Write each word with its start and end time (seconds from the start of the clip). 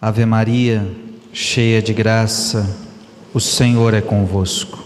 Ave 0.00 0.24
Maria, 0.24 0.88
cheia 1.32 1.82
de 1.82 1.92
graça, 1.92 2.78
o 3.34 3.40
Senhor 3.40 3.94
é 3.94 4.00
convosco. 4.00 4.78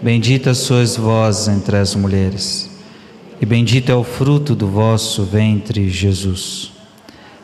Bendita 0.00 0.54
sois 0.54 0.96
vós 0.96 1.48
entre 1.48 1.76
as 1.76 1.96
mulheres, 1.96 2.70
e 3.40 3.44
bendito 3.44 3.90
é 3.90 3.94
o 3.96 4.04
fruto 4.04 4.54
do 4.54 4.68
vosso 4.68 5.24
ventre, 5.24 5.90
Jesus. 5.90 6.70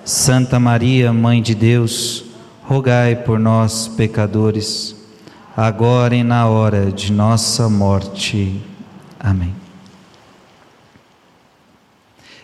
Santa 0.04 0.60
Maria, 0.60 1.12
Mãe 1.12 1.42
de 1.42 1.52
Deus, 1.52 2.26
rogai 2.62 3.16
por 3.16 3.40
nós, 3.40 3.88
pecadores, 3.88 4.94
agora 5.56 6.14
e 6.14 6.22
na 6.22 6.46
hora 6.46 6.92
de 6.92 7.10
nossa 7.10 7.68
morte. 7.68 8.60
Amém. 9.18 9.52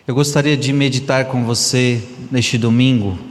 Eu 0.08 0.14
gostaria 0.16 0.56
de 0.56 0.72
meditar 0.72 1.26
com 1.26 1.44
você 1.44 2.02
neste 2.32 2.58
domingo 2.58 3.29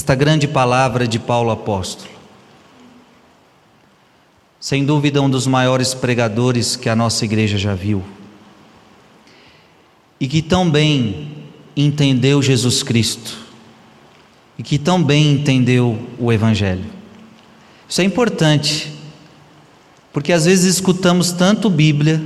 esta 0.00 0.14
grande 0.14 0.48
palavra 0.48 1.06
de 1.06 1.18
Paulo 1.18 1.50
apóstolo. 1.50 2.08
Sem 4.58 4.82
dúvida, 4.82 5.20
um 5.20 5.28
dos 5.28 5.46
maiores 5.46 5.92
pregadores 5.92 6.74
que 6.74 6.88
a 6.88 6.96
nossa 6.96 7.26
igreja 7.26 7.58
já 7.58 7.74
viu. 7.74 8.02
E 10.18 10.26
que 10.26 10.40
tão 10.40 10.70
bem 10.70 11.44
entendeu 11.76 12.40
Jesus 12.40 12.82
Cristo. 12.82 13.36
E 14.56 14.62
que 14.62 14.78
tão 14.78 15.02
bem 15.02 15.32
entendeu 15.32 15.98
o 16.18 16.32
Evangelho. 16.32 16.86
Isso 17.86 18.00
é 18.00 18.04
importante, 18.04 18.90
porque 20.14 20.32
às 20.32 20.46
vezes 20.46 20.76
escutamos 20.76 21.30
tanto 21.30 21.68
Bíblia, 21.68 22.22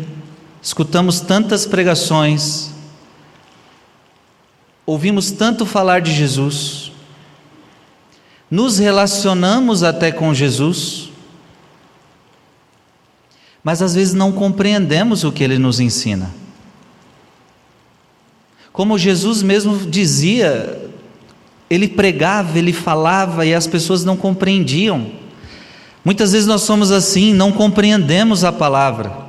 escutamos 0.62 1.20
tantas 1.20 1.66
pregações, 1.66 2.70
ouvimos 4.86 5.32
tanto 5.32 5.66
falar 5.66 6.00
de 6.00 6.14
Jesus, 6.14 6.83
nos 8.50 8.78
relacionamos 8.78 9.82
até 9.82 10.12
com 10.12 10.32
Jesus, 10.34 11.10
mas 13.62 13.80
às 13.80 13.94
vezes 13.94 14.14
não 14.14 14.30
compreendemos 14.30 15.24
o 15.24 15.32
que 15.32 15.42
ele 15.42 15.58
nos 15.58 15.80
ensina. 15.80 16.30
Como 18.72 18.98
Jesus 18.98 19.42
mesmo 19.42 19.78
dizia, 19.88 20.90
ele 21.70 21.88
pregava, 21.88 22.58
ele 22.58 22.72
falava 22.72 23.46
e 23.46 23.54
as 23.54 23.66
pessoas 23.66 24.04
não 24.04 24.16
compreendiam. 24.16 25.10
Muitas 26.04 26.32
vezes 26.32 26.46
nós 26.46 26.62
somos 26.62 26.90
assim, 26.90 27.32
não 27.32 27.50
compreendemos 27.50 28.44
a 28.44 28.52
palavra. 28.52 29.24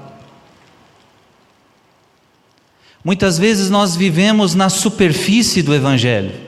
Muitas 3.03 3.37
vezes 3.37 3.69
nós 3.69 3.95
vivemos 3.95 4.55
na 4.55 4.67
superfície 4.67 5.61
do 5.61 5.73
Evangelho. 5.73 6.44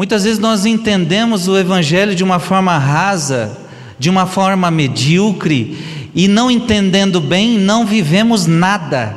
Muitas 0.00 0.24
vezes 0.24 0.38
nós 0.38 0.64
entendemos 0.64 1.46
o 1.46 1.58
Evangelho 1.58 2.14
de 2.14 2.24
uma 2.24 2.38
forma 2.38 2.78
rasa, 2.78 3.54
de 3.98 4.08
uma 4.08 4.24
forma 4.24 4.70
medíocre, 4.70 5.76
e 6.14 6.26
não 6.26 6.50
entendendo 6.50 7.20
bem, 7.20 7.58
não 7.58 7.84
vivemos 7.84 8.46
nada. 8.46 9.14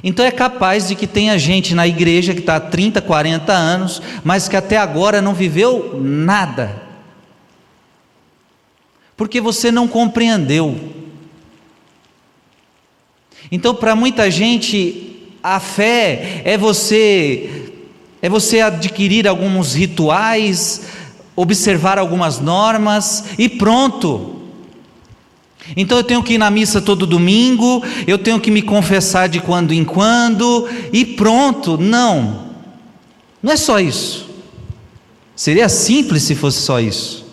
Então 0.00 0.24
é 0.24 0.30
capaz 0.30 0.86
de 0.86 0.94
que 0.94 1.08
tenha 1.08 1.36
gente 1.40 1.74
na 1.74 1.88
igreja 1.88 2.34
que 2.34 2.38
está 2.38 2.54
há 2.54 2.60
30, 2.60 3.02
40 3.02 3.52
anos, 3.52 4.00
mas 4.22 4.46
que 4.46 4.54
até 4.54 4.76
agora 4.76 5.20
não 5.20 5.34
viveu 5.34 6.00
nada. 6.00 6.80
Porque 9.16 9.40
você 9.40 9.72
não 9.72 9.88
compreendeu. 9.88 10.78
Então, 13.50 13.74
para 13.74 13.96
muita 13.96 14.30
gente, 14.30 15.34
a 15.42 15.58
fé 15.58 16.42
é 16.44 16.56
você 16.56 17.65
é 18.26 18.28
você 18.28 18.58
adquirir 18.58 19.28
alguns 19.28 19.74
rituais, 19.74 20.82
observar 21.36 21.96
algumas 21.96 22.40
normas 22.40 23.22
e 23.38 23.48
pronto. 23.48 24.34
Então 25.76 25.96
eu 25.96 26.02
tenho 26.02 26.24
que 26.24 26.34
ir 26.34 26.38
na 26.38 26.50
missa 26.50 26.80
todo 26.82 27.06
domingo, 27.06 27.84
eu 28.04 28.18
tenho 28.18 28.40
que 28.40 28.50
me 28.50 28.62
confessar 28.62 29.28
de 29.28 29.38
quando 29.38 29.72
em 29.72 29.84
quando 29.84 30.68
e 30.92 31.04
pronto. 31.04 31.78
Não, 31.78 32.46
não 33.40 33.52
é 33.52 33.56
só 33.56 33.78
isso. 33.78 34.28
Seria 35.36 35.68
simples 35.68 36.24
se 36.24 36.34
fosse 36.34 36.58
só 36.62 36.80
isso. 36.80 37.26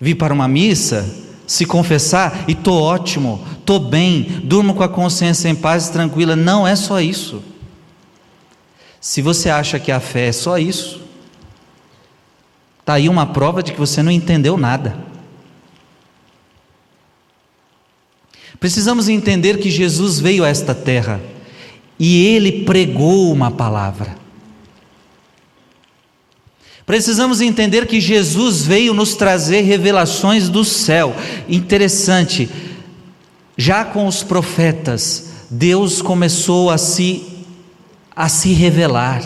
Vir 0.00 0.14
para 0.14 0.32
uma 0.32 0.46
missa, 0.46 1.12
se 1.44 1.66
confessar 1.66 2.44
e 2.46 2.52
estou 2.52 2.80
ótimo, 2.80 3.44
estou 3.58 3.80
bem, 3.80 4.42
durmo 4.44 4.74
com 4.74 4.84
a 4.84 4.88
consciência 4.88 5.48
em 5.48 5.56
paz 5.56 5.88
e 5.88 5.92
tranquila. 5.92 6.36
Não 6.36 6.64
é 6.64 6.76
só 6.76 7.00
isso. 7.00 7.42
Se 9.00 9.22
você 9.22 9.48
acha 9.48 9.78
que 9.78 9.90
a 9.90 9.98
fé 9.98 10.26
é 10.26 10.32
só 10.32 10.58
isso, 10.58 11.00
está 12.80 12.94
aí 12.94 13.08
uma 13.08 13.26
prova 13.26 13.62
de 13.62 13.72
que 13.72 13.78
você 13.78 14.02
não 14.02 14.12
entendeu 14.12 14.58
nada. 14.58 14.96
Precisamos 18.60 19.08
entender 19.08 19.58
que 19.58 19.70
Jesus 19.70 20.20
veio 20.20 20.44
a 20.44 20.48
esta 20.48 20.74
terra 20.74 21.18
e 21.98 22.26
ele 22.26 22.64
pregou 22.64 23.32
uma 23.32 23.50
palavra. 23.50 24.20
Precisamos 26.84 27.40
entender 27.40 27.86
que 27.86 28.00
Jesus 28.00 28.66
veio 28.66 28.92
nos 28.92 29.14
trazer 29.14 29.62
revelações 29.62 30.48
do 30.48 30.62
céu. 30.64 31.14
Interessante, 31.48 32.50
já 33.56 33.84
com 33.84 34.06
os 34.06 34.22
profetas, 34.22 35.30
Deus 35.48 36.02
começou 36.02 36.68
a 36.68 36.76
se 36.76 37.39
a 38.14 38.28
se 38.28 38.52
revelar. 38.52 39.22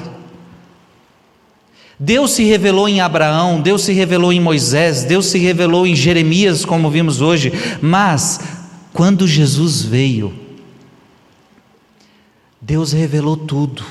Deus 1.99 2.33
se 2.33 2.45
revelou 2.45 2.89
em 2.89 3.01
Abraão, 3.01 3.61
Deus 3.61 3.83
se 3.83 3.93
revelou 3.93 4.33
em 4.33 4.41
Moisés, 4.41 5.05
Deus 5.05 5.27
se 5.27 5.39
revelou 5.39 5.87
em 5.87 5.95
Jeremias, 5.95 6.65
como 6.65 6.91
vimos 6.91 7.21
hoje, 7.21 7.53
mas 7.81 8.41
quando 8.93 9.27
Jesus 9.27 9.83
veio, 9.83 10.35
Deus 12.61 12.93
revelou 12.93 13.37
tudo. 13.37 13.85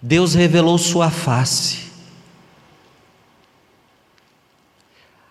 Deus 0.00 0.34
revelou 0.34 0.76
Sua 0.76 1.10
face. 1.10 1.85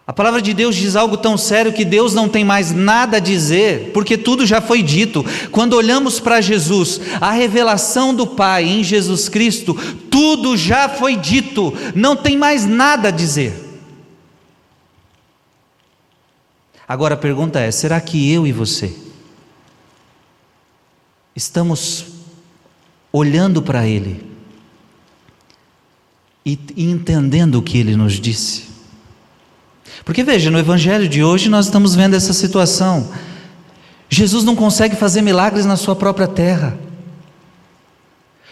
A 0.08 0.14
palavra 0.14 0.40
de 0.40 0.54
Deus 0.54 0.76
diz 0.76 0.96
algo 0.96 1.18
tão 1.18 1.36
sério 1.36 1.74
que 1.74 1.84
Deus 1.84 2.14
não 2.14 2.30
tem 2.30 2.46
mais 2.46 2.72
nada 2.72 3.18
a 3.18 3.20
dizer, 3.20 3.92
porque 3.92 4.16
tudo 4.16 4.46
já 4.46 4.62
foi 4.62 4.84
dito. 4.84 5.26
Quando 5.52 5.74
olhamos 5.74 6.20
para 6.20 6.42
Jesus, 6.42 7.02
a 7.20 7.32
revelação 7.32 8.14
do 8.14 8.28
Pai 8.28 8.66
em 8.66 8.84
Jesus 8.84 9.28
Cristo, 9.28 9.74
tudo 10.12 10.56
já 10.56 10.88
foi 10.88 11.16
dito, 11.16 11.74
não 11.96 12.16
tem 12.16 12.38
mais 12.38 12.68
nada 12.68 13.08
a 13.08 13.12
dizer. 13.12 13.66
Agora 16.88 17.16
a 17.16 17.18
pergunta 17.18 17.60
é: 17.60 17.72
será 17.72 18.00
que 18.00 18.32
eu 18.32 18.46
e 18.46 18.52
você 18.52 18.96
estamos 21.36 22.06
olhando 23.12 23.60
para 23.60 23.88
Ele 23.88 24.24
e 26.46 26.60
entendendo 26.78 27.56
o 27.56 27.64
que 27.64 27.80
Ele 27.80 27.96
nos 27.96 28.20
disse? 28.20 28.75
Porque 30.04 30.24
veja, 30.24 30.52
no 30.52 30.60
evangelho 30.60 31.08
de 31.08 31.24
hoje 31.24 31.50
nós 31.50 31.66
estamos 31.66 31.96
vendo 31.96 32.16
essa 32.16 32.34
situação. 32.34 33.12
Jesus 34.10 34.44
não 34.44 34.56
consegue 34.56 34.96
fazer 34.96 35.22
milagres 35.22 35.66
na 35.66 35.76
sua 35.76 35.96
própria 35.96 36.28
terra. 36.28 36.78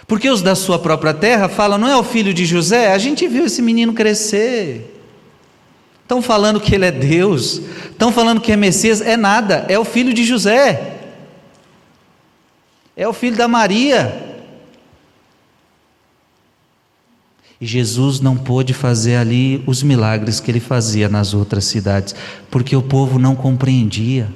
Porque 0.07 0.29
os 0.29 0.41
da 0.41 0.55
sua 0.55 0.77
própria 0.77 1.13
terra 1.13 1.47
falam, 1.47 1.77
não 1.77 1.87
é 1.87 1.95
o 1.95 2.03
filho 2.03 2.33
de 2.33 2.45
José? 2.45 2.91
A 2.91 2.97
gente 2.97 3.27
viu 3.27 3.45
esse 3.45 3.61
menino 3.61 3.93
crescer. 3.93 4.89
Estão 6.01 6.21
falando 6.21 6.59
que 6.59 6.75
ele 6.75 6.85
é 6.85 6.91
Deus, 6.91 7.61
estão 7.89 8.11
falando 8.11 8.41
que 8.41 8.51
é 8.51 8.57
Messias, 8.57 8.99
é 8.99 9.15
nada, 9.15 9.65
é 9.69 9.79
o 9.79 9.85
filho 9.85 10.13
de 10.13 10.23
José, 10.25 10.99
é 12.95 13.07
o 13.07 13.13
filho 13.13 13.37
da 13.37 13.47
Maria. 13.47 14.32
E 17.63 17.65
Jesus 17.65 18.19
não 18.19 18.35
pôde 18.35 18.73
fazer 18.73 19.15
ali 19.15 19.63
os 19.65 19.81
milagres 19.81 20.41
que 20.41 20.51
ele 20.51 20.59
fazia 20.59 21.07
nas 21.07 21.33
outras 21.33 21.63
cidades, 21.63 22.13
porque 22.51 22.75
o 22.75 22.81
povo 22.81 23.17
não 23.17 23.37
compreendia. 23.37 24.29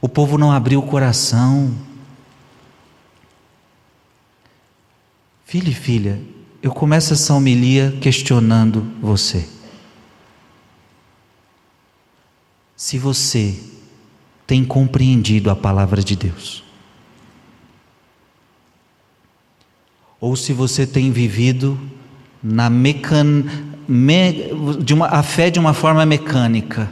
O 0.00 0.08
povo 0.08 0.38
não 0.38 0.52
abriu 0.52 0.78
o 0.78 0.86
coração. 0.86 1.74
Filho 5.44 5.70
e 5.70 5.74
filha, 5.74 6.20
eu 6.62 6.70
começo 6.70 7.12
essa 7.12 7.34
homilia 7.34 7.92
questionando 8.00 8.86
você. 9.02 9.44
Se 12.76 12.98
você 12.98 13.58
tem 14.46 14.64
compreendido 14.64 15.50
a 15.50 15.56
palavra 15.56 16.04
de 16.04 16.14
Deus. 16.14 16.67
Ou 20.20 20.36
se 20.36 20.52
você 20.52 20.86
tem 20.86 21.10
vivido 21.10 21.78
na 22.42 22.68
mecan... 22.68 23.44
Me... 23.86 24.50
de 24.82 24.94
uma... 24.94 25.06
a 25.06 25.22
fé 25.22 25.50
de 25.50 25.58
uma 25.58 25.72
forma 25.72 26.04
mecânica. 26.04 26.90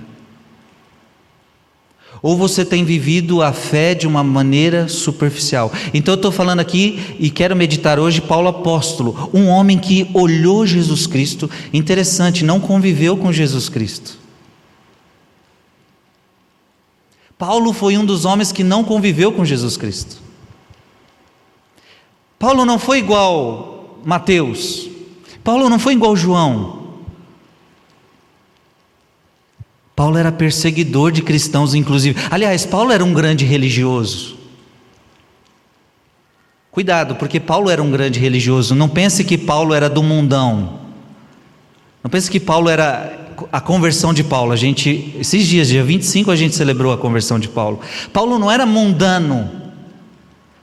ou 2.23 2.37
você 2.37 2.64
tem 2.64 2.84
vivido 2.84 3.43
a 3.43 3.52
fé 3.52 3.94
de 3.94 4.06
uma 4.06 4.25
maneira 4.25 4.88
superficial. 4.88 5.73
Então 5.93 6.14
eu 6.14 6.17
estou 6.17 6.32
falando 6.32 6.61
aqui 6.61 7.17
e 7.19 7.31
quero 7.31 7.55
meditar 7.55 7.99
hoje 7.99 8.20
Paulo 8.20 8.49
apóstolo, 8.49 9.31
um 9.32 9.46
homem 9.46 9.79
que 9.79 10.08
olhou 10.14 10.67
Jesus 10.67 11.06
Cristo, 11.06 11.50
interessante, 11.72 12.44
não 12.44 12.58
conviveu 12.58 13.17
com 13.17 13.32
Jesus 13.32 13.69
Cristo. 13.69 14.19
Paulo 17.38 17.72
foi 17.72 17.99
um 17.99 18.05
dos 18.05 18.25
homens 18.25 18.50
que 18.50 18.64
não 18.64 18.82
conviveu 18.82 19.31
com 19.31 19.44
Jesus 19.44 19.76
Cristo. 19.76 20.25
Paulo 22.38 22.64
não 22.64 22.78
foi 22.78 22.98
igual 22.98 24.00
Mateus. 24.04 24.88
Paulo 25.42 25.68
não 25.68 25.78
foi 25.78 25.94
igual 25.94 26.16
João. 26.16 26.86
Paulo 29.94 30.18
era 30.18 30.30
perseguidor 30.30 31.10
de 31.10 31.22
cristãos, 31.22 31.74
inclusive. 31.74 32.20
Aliás, 32.30 32.66
Paulo 32.66 32.92
era 32.92 33.02
um 33.02 33.14
grande 33.14 33.46
religioso. 33.46 34.36
Cuidado, 36.70 37.14
porque 37.14 37.40
Paulo 37.40 37.70
era 37.70 37.82
um 37.82 37.90
grande 37.90 38.20
religioso. 38.20 38.74
Não 38.74 38.90
pense 38.90 39.24
que 39.24 39.38
Paulo 39.38 39.72
era 39.72 39.88
do 39.88 40.02
mundão. 40.02 40.80
Não 42.04 42.10
pense 42.10 42.30
que 42.30 42.38
Paulo 42.38 42.68
era 42.68 43.34
a 43.50 43.60
conversão 43.60 44.12
de 44.12 44.22
Paulo. 44.22 44.52
A 44.52 44.56
gente, 44.56 45.16
esses 45.18 45.46
dias, 45.46 45.68
dia 45.68 45.82
25, 45.82 46.30
a 46.30 46.36
gente 46.36 46.54
celebrou 46.54 46.92
a 46.92 46.98
conversão 46.98 47.38
de 47.38 47.48
Paulo. 47.48 47.80
Paulo 48.12 48.38
não 48.38 48.52
era 48.52 48.66
mundano. 48.66 49.65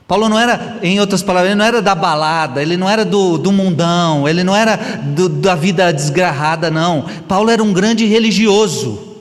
Paulo 0.07 0.27
não 0.27 0.37
era, 0.37 0.79
em 0.83 0.99
outras 0.99 1.23
palavras, 1.23 1.51
ele 1.51 1.57
não 1.57 1.65
era 1.65 1.81
da 1.81 1.95
balada, 1.95 2.61
ele 2.61 2.75
não 2.75 2.89
era 2.89 3.05
do, 3.05 3.37
do 3.37 3.51
mundão, 3.51 4.27
ele 4.27 4.43
não 4.43 4.55
era 4.55 4.75
do, 4.75 5.29
da 5.29 5.55
vida 5.55 5.91
desgarrada, 5.91 6.69
não. 6.69 7.05
Paulo 7.27 7.49
era 7.49 7.63
um 7.63 7.73
grande 7.73 8.05
religioso 8.05 9.13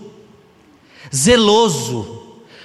zeloso, 1.14 2.22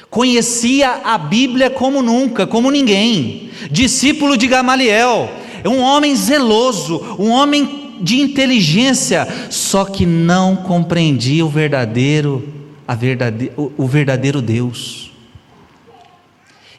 conhecia 0.10 1.02
a 1.04 1.18
Bíblia 1.18 1.70
como 1.70 2.02
nunca, 2.02 2.48
como 2.48 2.72
ninguém, 2.72 3.50
discípulo 3.70 4.38
de 4.38 4.48
Gamaliel, 4.48 5.30
um 5.66 5.82
homem 5.82 6.16
zeloso, 6.16 7.18
um 7.20 7.30
homem 7.30 7.98
de 8.02 8.22
inteligência, 8.22 9.28
só 9.50 9.84
que 9.84 10.06
não 10.06 10.56
compreendia 10.56 11.46
o 11.46 11.50
verdadeiro, 11.50 12.48
a 12.88 12.96
verdade, 12.96 13.52
o, 13.58 13.72
o 13.78 13.88
verdadeiro 13.88 14.42
Deus. 14.42 15.07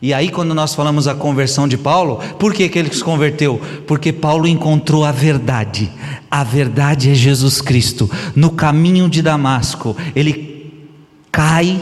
E 0.00 0.14
aí, 0.14 0.30
quando 0.30 0.54
nós 0.54 0.74
falamos 0.74 1.08
a 1.08 1.14
conversão 1.14 1.66
de 1.66 1.76
Paulo, 1.76 2.18
por 2.38 2.54
que, 2.54 2.68
que 2.68 2.78
ele 2.78 2.92
se 2.92 3.02
converteu? 3.02 3.60
Porque 3.86 4.12
Paulo 4.12 4.46
encontrou 4.46 5.04
a 5.04 5.10
verdade. 5.10 5.90
A 6.30 6.44
verdade 6.44 7.10
é 7.10 7.14
Jesus 7.14 7.60
Cristo. 7.60 8.08
No 8.36 8.52
caminho 8.52 9.08
de 9.08 9.22
Damasco, 9.22 9.96
ele 10.14 10.86
cai 11.32 11.80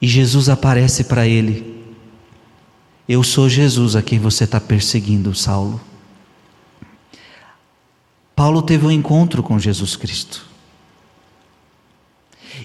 e 0.00 0.06
Jesus 0.06 0.48
aparece 0.48 1.04
para 1.04 1.26
ele. 1.26 1.72
Eu 3.08 3.22
sou 3.22 3.48
Jesus 3.48 3.96
a 3.96 4.02
quem 4.02 4.18
você 4.18 4.44
está 4.44 4.60
perseguindo, 4.60 5.34
Saulo. 5.34 5.80
Paulo 8.36 8.62
teve 8.62 8.86
um 8.86 8.90
encontro 8.90 9.42
com 9.42 9.58
Jesus 9.58 9.96
Cristo 9.96 10.46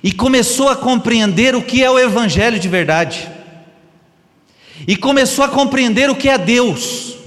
e 0.02 0.12
começou 0.12 0.70
a 0.70 0.76
compreender 0.76 1.56
o 1.56 1.62
que 1.62 1.84
é 1.84 1.90
o 1.90 2.00
Evangelho 2.00 2.60
de 2.60 2.68
verdade, 2.68 3.30
e 4.86 4.96
começou 4.96 5.46
a 5.46 5.50
compreender 5.50 6.10
o 6.10 6.16
que 6.16 6.28
é 6.28 6.38
Deus. 6.38 7.18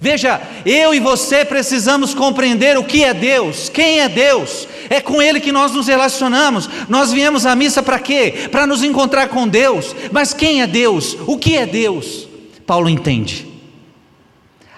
Veja, 0.00 0.40
eu 0.66 0.92
e 0.92 1.00
você 1.00 1.44
precisamos 1.44 2.14
compreender 2.14 2.76
o 2.76 2.84
que 2.84 3.04
é 3.04 3.14
Deus, 3.14 3.68
quem 3.68 4.00
é 4.00 4.08
Deus, 4.08 4.66
é 4.90 5.00
com 5.00 5.22
Ele 5.22 5.40
que 5.40 5.52
nós 5.52 5.72
nos 5.72 5.86
relacionamos. 5.86 6.68
Nós 6.88 7.12
viemos 7.12 7.46
à 7.46 7.54
missa 7.54 7.82
para 7.82 7.98
quê? 7.98 8.48
Para 8.50 8.66
nos 8.66 8.82
encontrar 8.82 9.28
com 9.28 9.46
Deus. 9.46 9.94
Mas 10.10 10.34
quem 10.34 10.60
é 10.60 10.66
Deus? 10.66 11.16
O 11.26 11.38
que 11.38 11.56
é 11.56 11.64
Deus? 11.64 12.28
Paulo 12.66 12.88
entende. 12.88 13.46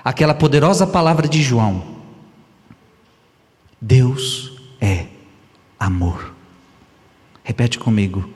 Aquela 0.05 0.35
poderosa 0.35 0.87
palavra 0.87 1.27
de 1.27 1.43
João: 1.43 1.83
Deus 3.81 4.53
é 4.81 5.07
amor. 5.81 6.33
Repete 7.43 7.79
comigo: 7.79 8.29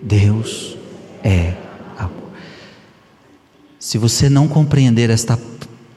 Deus 0.00 0.76
é 1.22 1.54
amor. 1.98 2.32
Se 3.78 3.98
você 3.98 4.28
não 4.28 4.48
compreender 4.48 5.10
esta 5.10 5.38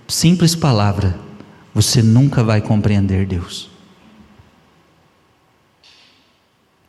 simples 0.08 0.56
palavra, 0.56 1.18
você 1.74 2.02
nunca 2.02 2.44
vai 2.44 2.62
compreender 2.62 3.26
Deus. 3.26 3.70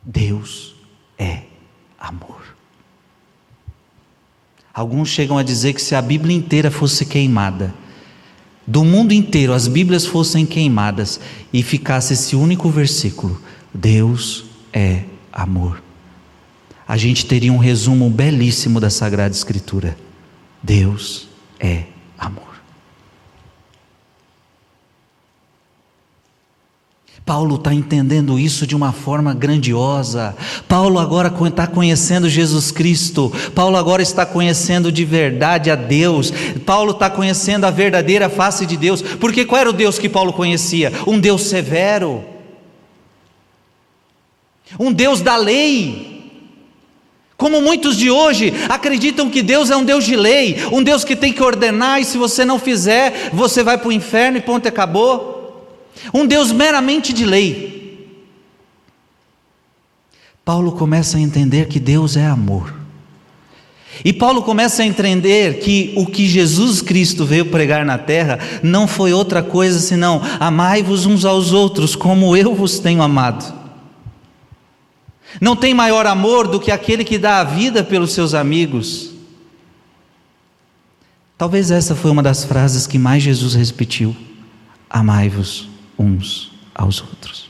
Deus 0.01 0.75
é 1.17 1.43
amor. 1.99 2.55
Alguns 4.73 5.09
chegam 5.09 5.37
a 5.37 5.43
dizer 5.43 5.73
que 5.73 5.81
se 5.81 5.95
a 5.95 6.01
Bíblia 6.01 6.35
inteira 6.35 6.69
fosse 6.69 7.05
queimada, 7.05 7.73
do 8.67 8.83
mundo 8.83 9.13
inteiro 9.13 9.53
as 9.53 9.67
Bíblias 9.67 10.05
fossem 10.05 10.45
queimadas 10.45 11.19
e 11.53 11.63
ficasse 11.63 12.13
esse 12.13 12.35
único 12.35 12.69
versículo: 12.69 13.41
Deus 13.73 14.45
é 14.73 15.03
amor. 15.31 15.81
A 16.87 16.97
gente 16.97 17.25
teria 17.25 17.51
um 17.51 17.57
resumo 17.57 18.09
belíssimo 18.09 18.79
da 18.79 18.89
Sagrada 18.89 19.33
Escritura. 19.33 19.97
Deus 20.61 21.27
é 21.59 21.83
amor. 22.17 22.55
Paulo 27.25 27.55
está 27.55 27.73
entendendo 27.73 28.37
isso 28.37 28.67
de 28.67 28.75
uma 28.75 28.91
forma 28.91 29.33
grandiosa. 29.33 30.35
Paulo 30.67 30.99
agora 30.99 31.33
está 31.47 31.65
conhecendo 31.65 32.29
Jesus 32.29 32.69
Cristo. 32.69 33.33
Paulo 33.55 33.77
agora 33.77 34.03
está 34.03 34.23
conhecendo 34.27 34.91
de 34.91 35.03
verdade 35.03 35.71
a 35.71 35.75
Deus. 35.75 36.31
Paulo 36.67 36.91
está 36.91 37.09
conhecendo 37.09 37.65
a 37.65 37.71
verdadeira 37.71 38.29
face 38.29 38.67
de 38.67 38.77
Deus. 38.77 39.01
Porque 39.01 39.43
qual 39.43 39.61
era 39.61 39.69
o 39.71 39.73
Deus 39.73 39.97
que 39.97 40.07
Paulo 40.07 40.33
conhecia? 40.33 40.93
Um 41.07 41.19
Deus 41.19 41.45
severo, 41.45 42.23
um 44.79 44.93
Deus 44.93 45.19
da 45.19 45.35
lei. 45.35 46.14
Como 47.37 47.61
muitos 47.61 47.97
de 47.97 48.09
hoje 48.09 48.53
acreditam 48.69 49.29
que 49.29 49.41
Deus 49.41 49.69
é 49.69 49.75
um 49.75 49.83
Deus 49.83 50.05
de 50.05 50.15
lei, 50.15 50.57
um 50.71 50.81
Deus 50.81 51.03
que 51.03 51.15
tem 51.15 51.33
que 51.33 51.43
ordenar 51.43 51.99
e 51.99 52.05
se 52.05 52.17
você 52.17 52.45
não 52.45 52.57
fizer, 52.57 53.31
você 53.33 53.61
vai 53.61 53.77
para 53.77 53.89
o 53.89 53.91
inferno 53.91 54.37
e 54.37 54.41
ponto 54.41 54.67
acabou. 54.67 55.35
Um 56.13 56.25
Deus 56.25 56.51
meramente 56.51 57.11
de 57.11 57.25
lei. 57.25 57.75
Paulo 60.45 60.71
começa 60.73 61.17
a 61.17 61.21
entender 61.21 61.67
que 61.67 61.79
Deus 61.79 62.15
é 62.15 62.25
amor. 62.25 62.73
E 64.03 64.13
Paulo 64.13 64.41
começa 64.43 64.83
a 64.83 64.85
entender 64.85 65.59
que 65.59 65.93
o 65.95 66.05
que 66.05 66.27
Jesus 66.27 66.81
Cristo 66.81 67.25
veio 67.25 67.45
pregar 67.45 67.85
na 67.85 67.97
terra 67.97 68.39
não 68.61 68.87
foi 68.87 69.13
outra 69.13 69.41
coisa 69.41 69.79
senão 69.79 70.21
amai-vos 70.39 71.05
uns 71.05 71.25
aos 71.25 71.53
outros 71.53 71.95
como 71.95 72.35
eu 72.35 72.53
vos 72.53 72.79
tenho 72.79 73.01
amado. 73.01 73.64
Não 75.39 75.55
tem 75.55 75.73
maior 75.73 76.05
amor 76.05 76.47
do 76.47 76.59
que 76.59 76.71
aquele 76.71 77.03
que 77.03 77.17
dá 77.17 77.39
a 77.39 77.43
vida 77.43 77.83
pelos 77.83 78.13
seus 78.13 78.33
amigos. 78.33 79.11
Talvez 81.37 81.71
essa 81.71 81.95
foi 81.95 82.11
uma 82.11 82.23
das 82.23 82.45
frases 82.45 82.87
que 82.87 82.97
mais 82.97 83.21
Jesus 83.21 83.53
repetiu: 83.53 84.15
amai-vos 84.89 85.69
uns 85.97 86.51
aos 86.73 87.01
outros. 87.01 87.49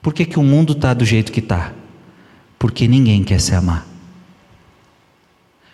Por 0.00 0.12
que, 0.12 0.26
que 0.26 0.38
o 0.38 0.42
mundo 0.42 0.74
está 0.74 0.92
do 0.92 1.04
jeito 1.04 1.32
que 1.32 1.40
está? 1.40 1.72
Porque 2.58 2.86
ninguém 2.86 3.24
quer 3.24 3.40
se 3.40 3.54
amar. 3.54 3.86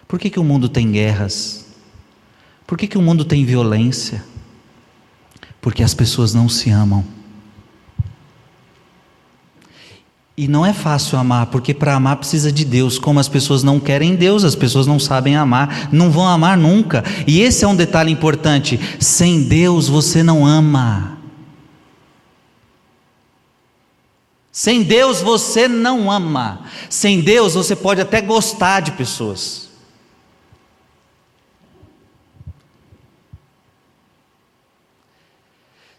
Por 0.06 0.18
que, 0.18 0.30
que 0.30 0.40
o 0.40 0.44
mundo 0.44 0.68
tem 0.68 0.90
guerras? 0.90 1.66
Por 2.66 2.78
que, 2.78 2.86
que 2.86 2.98
o 2.98 3.02
mundo 3.02 3.24
tem 3.24 3.44
violência? 3.44 4.24
Porque 5.60 5.82
as 5.82 5.94
pessoas 5.94 6.32
não 6.32 6.48
se 6.48 6.70
amam. 6.70 7.04
E 10.40 10.48
não 10.48 10.64
é 10.64 10.72
fácil 10.72 11.18
amar, 11.18 11.48
porque 11.48 11.74
para 11.74 11.94
amar 11.94 12.16
precisa 12.16 12.50
de 12.50 12.64
Deus. 12.64 12.98
Como 12.98 13.20
as 13.20 13.28
pessoas 13.28 13.62
não 13.62 13.78
querem 13.78 14.16
Deus, 14.16 14.42
as 14.42 14.54
pessoas 14.54 14.86
não 14.86 14.98
sabem 14.98 15.36
amar, 15.36 15.90
não 15.92 16.10
vão 16.10 16.26
amar 16.26 16.56
nunca. 16.56 17.04
E 17.26 17.42
esse 17.42 17.62
é 17.62 17.68
um 17.68 17.76
detalhe 17.76 18.10
importante: 18.10 18.80
sem 18.98 19.42
Deus 19.42 19.86
você 19.86 20.22
não 20.22 20.46
ama. 20.46 21.18
Sem 24.50 24.82
Deus 24.82 25.20
você 25.20 25.68
não 25.68 26.10
ama. 26.10 26.62
Sem 26.88 27.20
Deus 27.20 27.52
você 27.52 27.76
pode 27.76 28.00
até 28.00 28.22
gostar 28.22 28.80
de 28.80 28.92
pessoas. 28.92 29.68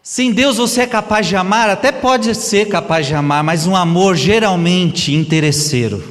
Sem 0.02 0.32
Deus 0.32 0.56
você 0.56 0.80
é 0.82 0.86
capaz 0.86 1.28
de 1.28 1.36
amar, 1.36 1.70
até 1.70 1.92
pode 1.92 2.34
ser 2.34 2.68
capaz 2.68 3.06
de 3.06 3.14
amar, 3.14 3.44
mas 3.44 3.68
um 3.68 3.76
amor 3.76 4.16
geralmente 4.16 5.14
interesseiro. 5.14 6.02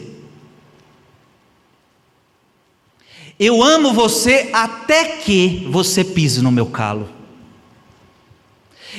Eu 3.38 3.62
amo 3.62 3.92
você 3.92 4.50
até 4.54 5.04
que 5.18 5.68
você 5.70 6.06
pise 6.06 6.42
no 6.42 6.52
meu 6.52 6.68
calo. 6.68 7.10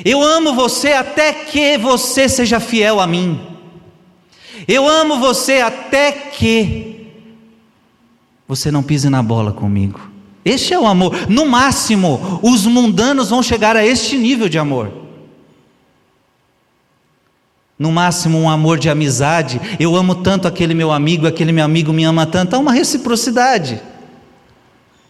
Eu 0.05 0.21
amo 0.21 0.53
você 0.53 0.93
até 0.93 1.33
que 1.33 1.79
você 1.79 2.29
seja 2.29 2.61
fiel 2.61 3.01
a 3.01 3.07
mim. 3.07 3.41
Eu 4.69 4.87
amo 4.87 5.19
você 5.19 5.61
até 5.61 6.13
que 6.13 7.07
você 8.47 8.71
não 8.71 8.83
pise 8.83 9.09
na 9.09 9.23
bola 9.23 9.53
comigo. 9.53 10.12
Este 10.45 10.75
é 10.75 10.79
o 10.79 10.87
amor. 10.87 11.29
No 11.29 11.47
máximo, 11.47 12.41
os 12.43 12.67
mundanos 12.67 13.31
vão 13.31 13.43
chegar 13.43 13.77
a 13.77 13.85
este 13.85 14.17
nível 14.17 14.49
de 14.49 14.59
amor. 14.59 14.93
No 17.79 17.91
máximo, 17.91 18.39
um 18.39 18.51
amor 18.51 18.79
de 18.79 18.89
amizade. 18.89 19.61
Eu 19.79 19.97
amo 19.97 20.17
tanto 20.17 20.47
aquele 20.47 20.75
meu 20.75 20.93
amigo, 20.93 21.27
aquele 21.27 21.53
meu 21.53 21.65
amigo 21.65 21.93
me 21.93 22.05
ama 22.05 22.27
tanto. 22.27 22.55
Há 22.55 22.59
uma 22.59 22.73
reciprocidade. 22.73 23.81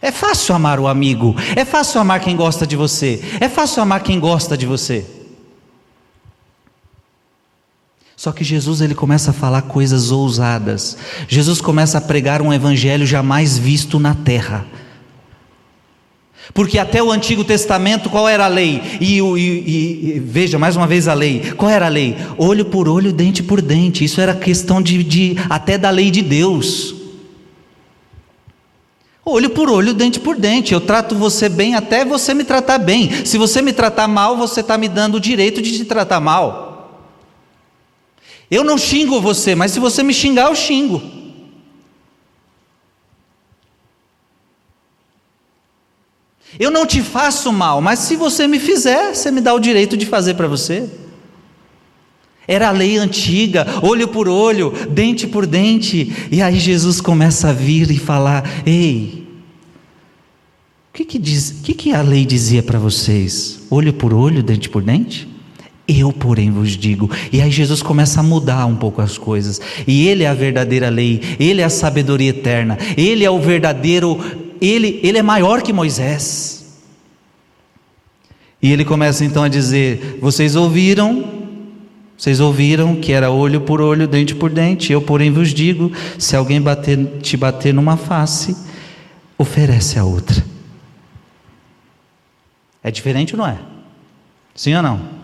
É 0.01 0.11
fácil 0.11 0.53
amar 0.53 0.81
o 0.81 0.87
amigo, 0.87 1.33
é 1.55 1.63
fácil 1.63 2.01
amar 2.01 2.19
quem 2.19 2.35
gosta 2.35 2.67
de 2.67 2.75
você, 2.75 3.23
é 3.39 3.47
fácil 3.47 3.81
amar 3.81 4.03
quem 4.03 4.19
gosta 4.19 4.57
de 4.57 4.65
você. 4.65 5.05
Só 8.17 8.33
que 8.33 8.43
Jesus 8.43 8.81
ele 8.81 8.95
começa 8.95 9.31
a 9.31 9.33
falar 9.33 9.61
coisas 9.61 10.11
ousadas. 10.11 10.97
Jesus 11.27 11.61
começa 11.61 11.97
a 11.99 12.01
pregar 12.01 12.41
um 12.41 12.53
evangelho 12.53 13.05
jamais 13.05 13.57
visto 13.57 13.97
na 13.97 14.13
terra. 14.13 14.65
Porque 16.51 16.77
até 16.77 17.01
o 17.01 17.11
Antigo 17.11 17.43
Testamento, 17.43 18.09
qual 18.09 18.27
era 18.27 18.45
a 18.45 18.49
lei? 18.49 18.81
E, 18.99 19.19
e, 19.19 20.15
e, 20.15 20.19
veja 20.19 20.59
mais 20.59 20.75
uma 20.75 20.87
vez 20.87 21.07
a 21.07 21.13
lei. 21.13 21.53
Qual 21.55 21.69
era 21.69 21.85
a 21.85 21.89
lei? 21.89 22.17
Olho 22.37 22.65
por 22.65 22.89
olho, 22.89 23.13
dente 23.13 23.41
por 23.41 23.61
dente. 23.61 24.03
Isso 24.03 24.19
era 24.19 24.35
questão 24.35 24.81
de, 24.81 25.03
de 25.03 25.37
até 25.49 25.77
da 25.77 25.89
lei 25.89 26.11
de 26.11 26.21
Deus. 26.21 26.95
Olho 29.25 29.49
por 29.51 29.69
olho, 29.69 29.93
dente 29.93 30.19
por 30.19 30.35
dente. 30.35 30.73
Eu 30.73 30.81
trato 30.81 31.15
você 31.15 31.47
bem 31.47 31.75
até 31.75 32.03
você 32.03 32.33
me 32.33 32.43
tratar 32.43 32.77
bem. 32.77 33.25
Se 33.25 33.37
você 33.37 33.61
me 33.61 33.71
tratar 33.71 34.07
mal, 34.07 34.35
você 34.35 34.59
está 34.59 34.77
me 34.77 34.89
dando 34.89 35.15
o 35.15 35.19
direito 35.19 35.61
de 35.61 35.71
te 35.77 35.85
tratar 35.85 36.19
mal. 36.19 36.73
Eu 38.51 38.63
não 38.63 38.77
xingo 38.77 39.21
você, 39.21 39.55
mas 39.55 39.71
se 39.71 39.79
você 39.79 40.03
me 40.03 40.13
xingar, 40.13 40.49
eu 40.49 40.55
xingo. 40.55 41.22
Eu 46.59 46.69
não 46.69 46.85
te 46.85 47.01
faço 47.01 47.51
mal, 47.51 47.81
mas 47.81 47.99
se 47.99 48.15
você 48.15 48.47
me 48.47 48.59
fizer, 48.59 49.13
você 49.13 49.31
me 49.31 49.41
dá 49.41 49.53
o 49.53 49.59
direito 49.59 49.97
de 49.97 50.05
fazer 50.05 50.35
para 50.35 50.47
você. 50.47 50.89
Era 52.47 52.67
a 52.67 52.71
lei 52.71 52.97
antiga, 52.97 53.65
olho 53.81 54.07
por 54.07 54.27
olho, 54.27 54.73
dente 54.89 55.25
por 55.25 55.45
dente. 55.45 56.13
E 56.31 56.41
aí 56.41 56.59
Jesus 56.59 56.99
começa 56.99 57.49
a 57.49 57.53
vir 57.53 57.89
e 57.89 57.97
falar: 57.97 58.43
Ei, 58.65 59.25
o 60.89 60.93
que, 60.93 61.05
que, 61.05 61.17
diz, 61.17 61.55
que, 61.63 61.73
que 61.73 61.93
a 61.93 62.01
lei 62.01 62.25
dizia 62.25 62.61
para 62.61 62.77
vocês? 62.77 63.61
Olho 63.69 63.93
por 63.93 64.13
olho, 64.13 64.43
dente 64.43 64.69
por 64.69 64.83
dente? 64.83 65.27
Eu, 65.87 66.13
porém, 66.13 66.49
vos 66.51 66.77
digo. 66.77 67.09
E 67.31 67.41
aí 67.41 67.51
Jesus 67.51 67.81
começa 67.81 68.19
a 68.19 68.23
mudar 68.23 68.65
um 68.65 68.75
pouco 68.75 69.01
as 69.01 69.17
coisas. 69.17 69.59
E 69.85 70.07
Ele 70.07 70.23
é 70.23 70.27
a 70.27 70.33
verdadeira 70.33 70.89
lei, 70.89 71.19
Ele 71.39 71.61
é 71.61 71.63
a 71.63 71.69
sabedoria 71.69 72.29
eterna, 72.29 72.77
Ele 72.95 73.25
é 73.25 73.29
o 73.29 73.39
verdadeiro, 73.39 74.17
Ele, 74.65 74.99
ele 75.03 75.17
é 75.17 75.23
maior 75.23 75.61
que 75.61 75.73
Moisés. 75.73 76.81
E 78.61 78.71
ele 78.71 78.85
começa 78.85 79.25
então 79.25 79.43
a 79.43 79.49
dizer: 79.49 80.19
Vocês 80.21 80.55
ouviram 80.55 81.43
vocês 82.17 82.39
ouviram 82.39 82.95
que 82.95 83.11
era 83.11 83.31
olho 83.31 83.59
por 83.59 83.81
olho, 83.81 84.07
dente 84.07 84.33
por 84.33 84.49
dente. 84.49 84.93
Eu, 84.93 85.01
porém, 85.01 85.29
vos 85.29 85.53
digo: 85.53 85.91
se 86.17 86.37
alguém 86.37 86.61
bater, 86.61 87.19
te 87.21 87.35
bater 87.35 87.73
numa 87.73 87.97
face, 87.97 88.55
oferece 89.37 89.99
a 89.99 90.05
outra. 90.05 90.41
É 92.81 92.89
diferente 92.89 93.33
ou 93.35 93.39
não 93.39 93.47
é? 93.47 93.57
Sim 94.55 94.75
ou 94.75 94.81
não? 94.81 95.22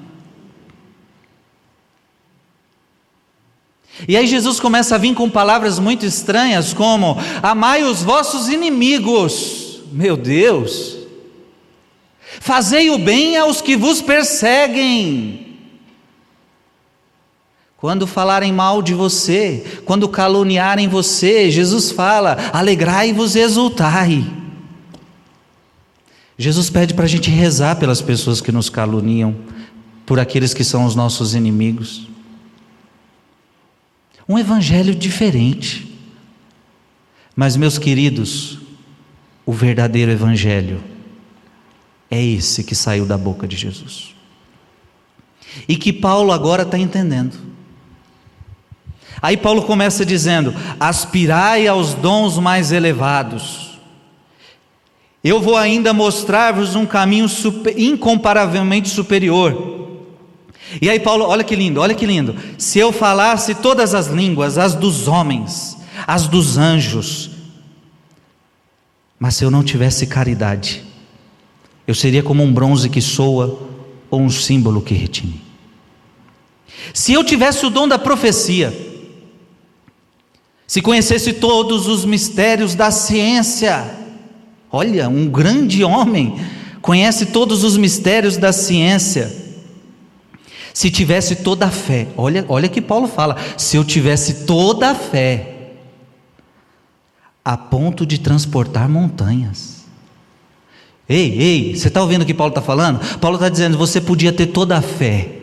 E 4.08 4.16
aí 4.16 4.26
Jesus 4.28 4.60
começa 4.60 4.96
a 4.96 4.98
vir 4.98 5.14
com 5.14 5.30
palavras 5.30 5.80
muito 5.80 6.06
estranhas, 6.06 6.74
como: 6.74 7.18
amai 7.42 7.84
os 7.84 8.02
vossos 8.02 8.50
inimigos. 8.50 9.82
Meu 9.92 10.16
Deus! 10.16 10.98
Fazei 12.40 12.90
o 12.90 12.98
bem 12.98 13.38
aos 13.38 13.62
que 13.62 13.76
vos 13.76 14.02
perseguem. 14.02 15.48
Quando 17.78 18.06
falarem 18.06 18.52
mal 18.52 18.82
de 18.82 18.94
você, 18.94 19.66
quando 19.86 20.10
caluniarem 20.10 20.88
você, 20.88 21.50
Jesus 21.50 21.92
fala: 21.92 22.38
alegrai-vos 22.52 23.36
e 23.36 23.40
exultai. 23.40 24.26
Jesus 26.38 26.70
pede 26.70 26.94
para 26.94 27.06
a 27.06 27.08
gente 27.08 27.30
rezar 27.30 27.76
pelas 27.78 28.02
pessoas 28.02 28.42
que 28.42 28.52
nos 28.52 28.70
caluniam, 28.70 29.36
por 30.06 30.20
aqueles 30.20 30.54
que 30.54 30.64
são 30.64 30.86
os 30.86 30.96
nossos 30.96 31.36
inimigos. 31.36 32.09
Um 34.30 34.38
evangelho 34.38 34.94
diferente. 34.94 35.92
Mas, 37.36 37.58
meus 37.58 37.80
queridos, 37.80 38.60
o 39.44 39.52
verdadeiro 39.52 40.12
evangelho 40.12 40.84
é 42.12 42.24
esse 42.24 42.64
que 42.64 42.76
saiu 42.76 43.08
da 43.08 43.18
boca 43.18 43.48
de 43.48 43.58
Jesus. 43.58 44.14
E 45.68 45.76
que 45.76 45.92
Paulo 45.92 46.32
agora 46.32 46.62
está 46.62 46.78
entendendo. 46.78 47.36
Aí 49.20 49.36
Paulo 49.36 49.64
começa 49.64 50.06
dizendo: 50.06 50.54
aspirai 50.80 51.68
aos 51.68 51.96
dons 51.96 52.38
mais 52.38 52.72
elevados. 52.72 53.80
Eu 55.24 55.42
vou 55.42 55.58
ainda 55.58 55.92
mostrar-vos 55.92 56.76
um 56.76 56.86
caminho 56.86 57.28
super, 57.28 57.78
incomparavelmente 57.78 58.90
superior. 58.90 59.89
E 60.82 60.90
aí 60.90 61.00
Paulo, 61.00 61.26
olha 61.26 61.44
que 61.44 61.56
lindo, 61.56 61.80
olha 61.80 61.96
que 61.96 62.06
lindo. 62.06 62.36
Se 62.58 62.78
eu 62.80 62.92
falasse 62.92 63.56
todas 63.56 63.96
as 63.96 64.08
línguas, 64.08 64.58
as 64.58 64.76
dos 64.76 65.08
homens, 65.08 65.78
as 66.06 66.28
dos 66.28 66.58
anjos, 66.58 67.32
mas 69.20 69.36
se 69.36 69.44
eu 69.44 69.52
não 69.52 69.64
tivesse 69.64 70.08
caridade, 70.08 70.84
eu 71.88 71.96
seria 71.96 72.22
como 72.22 72.44
um 72.44 72.54
bronze 72.54 72.88
que 72.90 73.02
soa 73.02 73.60
ou 74.10 74.22
um 74.22 74.30
símbolo 74.30 74.82
que 74.82 74.94
retine. 74.94 75.42
Se 76.94 77.14
eu 77.14 77.24
tivesse 77.24 77.66
o 77.66 77.70
dom 77.70 77.88
da 77.88 78.00
profecia, 78.00 78.88
se 80.66 80.82
conhecesse 80.82 81.34
todos 81.34 81.88
os 81.88 82.06
mistérios 82.06 82.76
da 82.76 82.92
ciência, 82.92 83.90
olha, 84.72 85.10
um 85.10 85.28
grande 85.28 85.84
homem 85.84 86.40
conhece 86.82 87.28
todos 87.28 87.64
os 87.64 87.76
mistérios 87.76 88.38
da 88.38 88.54
ciência. 88.54 89.49
Se 90.74 90.90
tivesse 90.90 91.38
toda 91.38 91.66
a 91.66 91.72
fé, 91.72 92.08
olha, 92.16 92.46
olha 92.48 92.70
que 92.70 92.82
Paulo 92.82 93.08
fala, 93.08 93.36
se 93.58 93.78
eu 93.78 93.84
tivesse 93.84 94.46
toda 94.46 94.92
a 94.92 94.96
fé, 94.96 95.56
a 97.44 97.58
ponto 97.58 98.06
de 98.06 98.20
transportar 98.20 98.88
montanhas. 98.88 99.80
Ei, 101.08 101.42
ei, 101.42 101.76
você 101.76 101.88
está 101.88 102.02
ouvindo 102.02 102.22
o 102.22 102.26
que 102.26 102.34
Paulo 102.36 102.52
está 102.52 102.62
falando? 102.62 103.00
Paulo 103.18 103.38
está 103.38 103.50
dizendo: 103.50 103.78
você 103.78 104.00
podia 104.00 104.32
ter 104.32 104.48
toda 104.48 104.78
a 104.78 104.82
fé, 104.82 105.40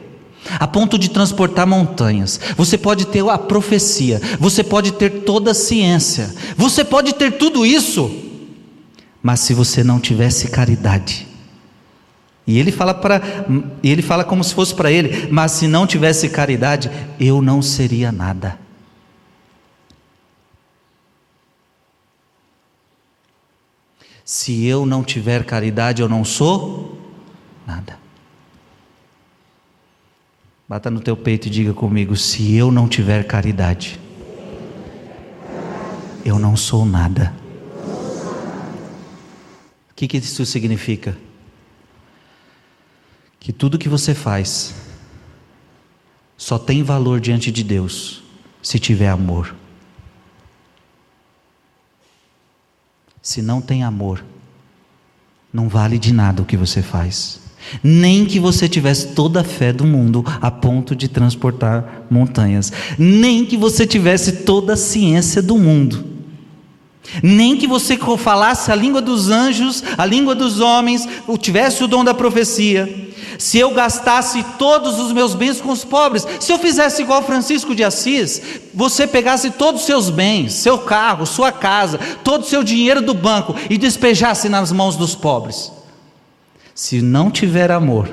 a 0.60 0.68
ponto 0.68 0.96
de 0.96 1.10
transportar 1.10 1.66
montanhas. 1.66 2.38
Você 2.56 2.78
pode 2.78 3.06
ter 3.06 3.28
a 3.28 3.36
profecia, 3.36 4.20
você 4.38 4.62
pode 4.62 4.92
ter 4.92 5.22
toda 5.22 5.50
a 5.50 5.54
ciência, 5.54 6.32
você 6.56 6.84
pode 6.84 7.14
ter 7.14 7.32
tudo 7.32 7.66
isso, 7.66 8.14
mas 9.20 9.40
se 9.40 9.52
você 9.52 9.82
não 9.82 9.98
tivesse 9.98 10.48
caridade, 10.48 11.26
e 12.46 12.58
ele 12.58 12.70
fala 12.70 12.94
para, 12.94 13.20
ele 13.82 14.02
fala 14.02 14.24
como 14.24 14.44
se 14.44 14.54
fosse 14.54 14.72
para 14.72 14.90
ele, 14.90 15.28
mas 15.32 15.50
se 15.52 15.66
não 15.66 15.86
tivesse 15.86 16.28
caridade, 16.28 16.90
eu 17.18 17.42
não 17.42 17.60
seria 17.60 18.12
nada. 18.12 18.56
Se 24.24 24.64
eu 24.64 24.86
não 24.86 25.02
tiver 25.02 25.44
caridade, 25.44 26.02
eu 26.02 26.08
não 26.08 26.24
sou 26.24 27.00
nada. 27.66 27.98
Bata 30.68 30.90
no 30.90 31.00
teu 31.00 31.16
peito 31.16 31.46
e 31.46 31.50
diga 31.50 31.72
comigo: 31.72 32.16
se 32.16 32.54
eu 32.54 32.70
não 32.70 32.88
tiver 32.88 33.24
caridade, 33.24 34.00
eu 36.24 36.38
não 36.38 36.56
sou 36.56 36.84
nada. 36.84 37.32
O 39.90 39.94
que, 39.96 40.06
que 40.06 40.18
isso 40.18 40.44
significa? 40.44 41.16
Que 43.46 43.52
tudo 43.52 43.78
que 43.78 43.88
você 43.88 44.12
faz 44.12 44.74
só 46.36 46.58
tem 46.58 46.82
valor 46.82 47.20
diante 47.20 47.52
de 47.52 47.62
Deus 47.62 48.24
se 48.60 48.76
tiver 48.76 49.08
amor. 49.08 49.54
Se 53.22 53.40
não 53.40 53.60
tem 53.60 53.84
amor, 53.84 54.24
não 55.52 55.68
vale 55.68 55.96
de 55.96 56.12
nada 56.12 56.42
o 56.42 56.44
que 56.44 56.56
você 56.56 56.82
faz. 56.82 57.38
Nem 57.84 58.26
que 58.26 58.40
você 58.40 58.68
tivesse 58.68 59.14
toda 59.14 59.42
a 59.42 59.44
fé 59.44 59.72
do 59.72 59.86
mundo 59.86 60.24
a 60.26 60.50
ponto 60.50 60.96
de 60.96 61.06
transportar 61.06 62.04
montanhas. 62.10 62.72
Nem 62.98 63.44
que 63.44 63.56
você 63.56 63.86
tivesse 63.86 64.38
toda 64.38 64.72
a 64.72 64.76
ciência 64.76 65.40
do 65.40 65.56
mundo. 65.56 66.04
Nem 67.22 67.56
que 67.56 67.68
você 67.68 67.96
falasse 68.18 68.72
a 68.72 68.74
língua 68.74 69.00
dos 69.00 69.30
anjos, 69.30 69.84
a 69.96 70.04
língua 70.04 70.34
dos 70.34 70.58
homens, 70.58 71.06
ou 71.28 71.38
tivesse 71.38 71.84
o 71.84 71.86
dom 71.86 72.02
da 72.02 72.12
profecia. 72.12 73.05
Se 73.38 73.58
eu 73.58 73.70
gastasse 73.72 74.44
todos 74.58 74.98
os 74.98 75.12
meus 75.12 75.34
bens 75.34 75.60
com 75.60 75.70
os 75.70 75.84
pobres, 75.84 76.26
se 76.40 76.52
eu 76.52 76.58
fizesse 76.58 77.02
igual 77.02 77.22
Francisco 77.22 77.74
de 77.74 77.84
Assis, 77.84 78.42
você 78.72 79.06
pegasse 79.06 79.50
todos 79.50 79.82
os 79.82 79.86
seus 79.86 80.10
bens, 80.10 80.54
seu 80.54 80.78
carro, 80.78 81.26
sua 81.26 81.52
casa, 81.52 81.98
todo 82.22 82.42
o 82.42 82.46
seu 82.46 82.62
dinheiro 82.62 83.02
do 83.02 83.14
banco 83.14 83.54
e 83.68 83.76
despejasse 83.76 84.48
nas 84.48 84.72
mãos 84.72 84.96
dos 84.96 85.14
pobres. 85.14 85.72
Se 86.74 87.00
não 87.00 87.30
tiver 87.30 87.70
amor, 87.70 88.08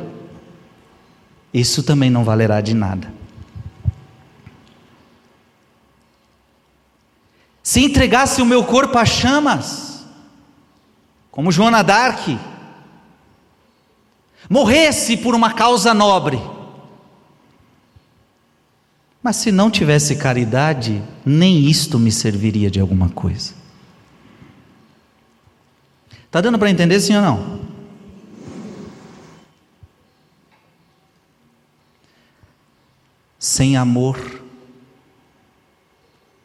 isso 1.54 1.84
também 1.84 2.10
não 2.10 2.24
valerá 2.24 2.62
de 2.62 2.74
nada. 2.74 3.14
Se 7.62 7.84
entregasse 7.84 8.42
o 8.42 8.46
meu 8.46 8.64
corpo 8.64 8.98
a 8.98 9.06
chamas, 9.06 10.06
como 11.32 11.52
Joana 11.52 11.82
d'Arc, 11.82 12.38
morresse 14.50 15.18
por 15.18 15.34
uma 15.36 15.54
causa 15.54 15.94
nobre, 15.94 16.40
mas 19.24 19.38
se 19.38 19.54
não 19.54 19.72
tivesse 19.72 20.18
caridade, 20.18 21.02
nem 21.26 21.60
isto 21.70 21.98
me 21.98 22.12
serviria 22.12 22.70
de 22.70 22.82
alguma 22.82 23.08
coisa. 23.10 23.54
Está 26.26 26.42
dando 26.42 26.60
para 26.60 26.70
entender 26.70 27.00
sim 27.00 27.16
ou 27.16 27.22
não? 27.22 27.60
Sem 33.40 33.78
amor, 33.78 34.42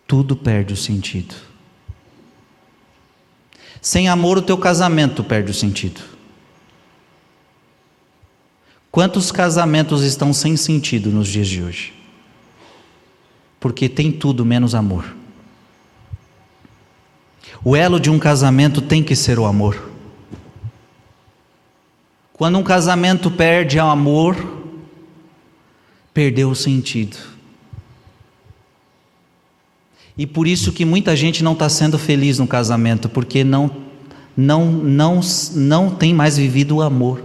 tudo 0.07 0.37
perde 0.37 0.73
o 0.73 0.77
sentido. 0.77 1.35
Sem 3.81 4.09
amor, 4.09 4.39
o 4.39 4.43
teu 4.43 4.59
casamento 4.59 5.25
perde 5.25 5.51
o 5.51 5.55
sentido. 5.55 6.18
Quantos 8.91 9.31
casamentos 9.31 10.03
estão 10.03 10.33
sem 10.33 10.57
sentido 10.57 11.11
nos 11.11 11.29
dias 11.29 11.47
de 11.47 11.63
hoje? 11.63 11.93
Porque 13.61 13.89
tem 13.89 14.11
tudo 14.11 14.45
menos 14.45 14.75
amor. 14.75 15.15
O 17.65 17.77
elo 17.77 18.01
de 18.01 18.11
um 18.11 18.19
casamento 18.19 18.81
tem 18.81 19.03
que 19.03 19.15
ser 19.15 19.39
o 19.39 19.45
amor. 19.45 19.91
Quando 22.33 22.59
um 22.59 22.63
casamento 22.63 23.31
perde 23.31 23.79
o 23.79 23.85
amor, 23.85 24.37
perdeu 26.15 26.51
o 26.51 26.55
sentido. 26.55 27.17
E 30.17 30.27
por 30.27 30.47
isso 30.47 30.73
que 30.73 30.85
muita 30.85 31.15
gente 31.15 31.45
não 31.45 31.53
está 31.53 31.69
sendo 31.69 31.99
feliz 31.99 32.39
no 32.39 32.47
casamento, 32.47 33.09
porque 33.09 33.45
não, 33.45 33.71
não, 34.37 34.67
não, 34.67 35.21
não 35.55 35.91
tem 35.91 36.15
mais 36.15 36.37
vivido 36.37 36.77
o 36.77 36.83
amor. 36.83 37.23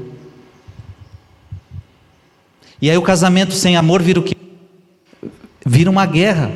E 2.84 2.90
aí 2.90 2.98
o 2.98 3.02
casamento 3.02 3.54
sem 3.54 3.78
amor 3.78 4.02
vira 4.04 4.20
o 4.20 4.24
quê? 4.24 4.36
Vira 5.66 5.90
uma 5.90 6.06
guerra, 6.06 6.52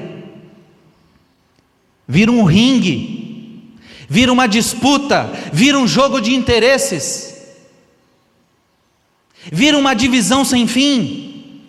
vira 2.05 2.29
um 2.29 2.43
ringue, 2.43 3.77
vira 4.09 4.33
uma 4.33 4.45
disputa, 4.45 5.31
vira 5.53 5.79
um 5.79 5.87
jogo 5.87 6.19
de 6.19 6.35
interesses, 6.35 7.33
vira 9.49 9.77
uma 9.77 9.93
divisão 9.93 10.43
sem 10.43 10.67
fim. 10.67 11.63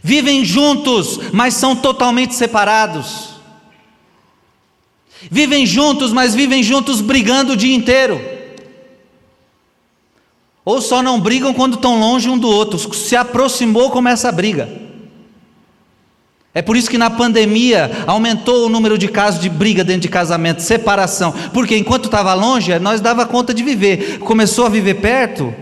Vivem 0.00 0.44
juntos, 0.44 1.18
mas 1.32 1.54
são 1.54 1.74
totalmente 1.74 2.36
separados. 2.36 3.30
Vivem 5.28 5.66
juntos, 5.66 6.12
mas 6.12 6.36
vivem 6.36 6.62
juntos 6.62 7.00
brigando 7.00 7.54
o 7.54 7.56
dia 7.56 7.74
inteiro. 7.74 8.39
Ou 10.64 10.80
só 10.80 11.02
não 11.02 11.20
brigam 11.20 11.54
quando 11.54 11.74
estão 11.74 11.98
longe 11.98 12.28
um 12.28 12.38
do 12.38 12.48
outro. 12.48 12.78
Se 12.94 13.16
aproximou, 13.16 13.90
começa 13.90 14.28
a 14.28 14.32
briga. 14.32 14.68
É 16.52 16.60
por 16.60 16.76
isso 16.76 16.90
que 16.90 16.98
na 16.98 17.08
pandemia 17.08 18.04
aumentou 18.06 18.66
o 18.66 18.68
número 18.68 18.98
de 18.98 19.08
casos 19.08 19.40
de 19.40 19.48
briga 19.48 19.84
dentro 19.84 20.02
de 20.02 20.08
casamento, 20.08 20.62
separação. 20.62 21.32
Porque 21.52 21.76
enquanto 21.76 22.06
estava 22.06 22.34
longe, 22.34 22.76
nós 22.80 23.00
dava 23.00 23.24
conta 23.24 23.54
de 23.54 23.62
viver. 23.62 24.18
Começou 24.18 24.66
a 24.66 24.68
viver 24.68 24.94
perto, 24.94 25.54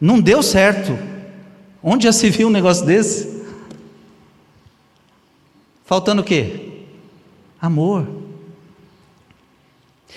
não 0.00 0.20
deu 0.20 0.42
certo. 0.42 0.98
Onde 1.82 2.04
já 2.04 2.12
se 2.12 2.28
viu 2.28 2.48
um 2.48 2.52
negócio 2.52 2.84
desse? 2.84 3.38
Faltando 5.86 6.20
o 6.20 6.24
quê? 6.24 6.84
Amor. 7.60 8.06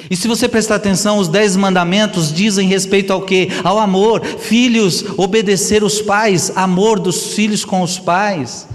E 0.09 0.15
se 0.15 0.27
você 0.27 0.47
prestar 0.47 0.75
atenção, 0.75 1.17
os 1.17 1.27
dez 1.27 1.55
mandamentos 1.55 2.33
dizem 2.33 2.67
respeito 2.67 3.11
ao 3.11 3.21
que? 3.21 3.49
Ao 3.63 3.77
amor. 3.77 4.23
Filhos, 4.23 5.05
obedecer 5.17 5.83
os 5.83 6.01
pais, 6.01 6.51
amor 6.55 6.99
dos 6.99 7.33
filhos 7.33 7.65
com 7.65 7.81
os 7.81 7.99
pais. 7.99 8.67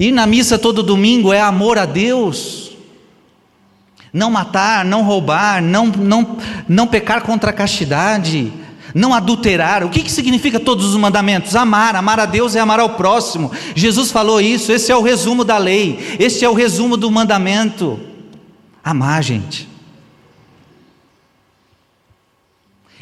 Ir 0.00 0.12
na 0.12 0.26
missa 0.26 0.58
todo 0.58 0.82
domingo 0.82 1.32
é 1.32 1.40
amor 1.40 1.78
a 1.78 1.84
Deus. 1.84 2.76
Não 4.12 4.30
matar, 4.30 4.84
não 4.84 5.02
roubar, 5.02 5.62
não, 5.62 5.86
não, 5.86 6.38
não 6.66 6.86
pecar 6.86 7.22
contra 7.22 7.50
a 7.50 7.52
castidade, 7.52 8.52
não 8.94 9.12
adulterar. 9.12 9.84
O 9.84 9.90
que, 9.90 10.02
que 10.02 10.10
significa 10.10 10.58
todos 10.58 10.86
os 10.86 10.96
mandamentos? 10.96 11.54
Amar, 11.54 11.94
amar 11.94 12.18
a 12.18 12.26
Deus 12.26 12.56
é 12.56 12.60
amar 12.60 12.80
ao 12.80 12.90
próximo. 12.90 13.50
Jesus 13.74 14.10
falou 14.10 14.40
isso, 14.40 14.72
esse 14.72 14.90
é 14.90 14.96
o 14.96 15.02
resumo 15.02 15.44
da 15.44 15.58
lei, 15.58 16.16
esse 16.18 16.44
é 16.44 16.48
o 16.48 16.54
resumo 16.54 16.96
do 16.96 17.10
mandamento. 17.10 18.07
Amar, 18.88 19.22
gente. 19.22 19.68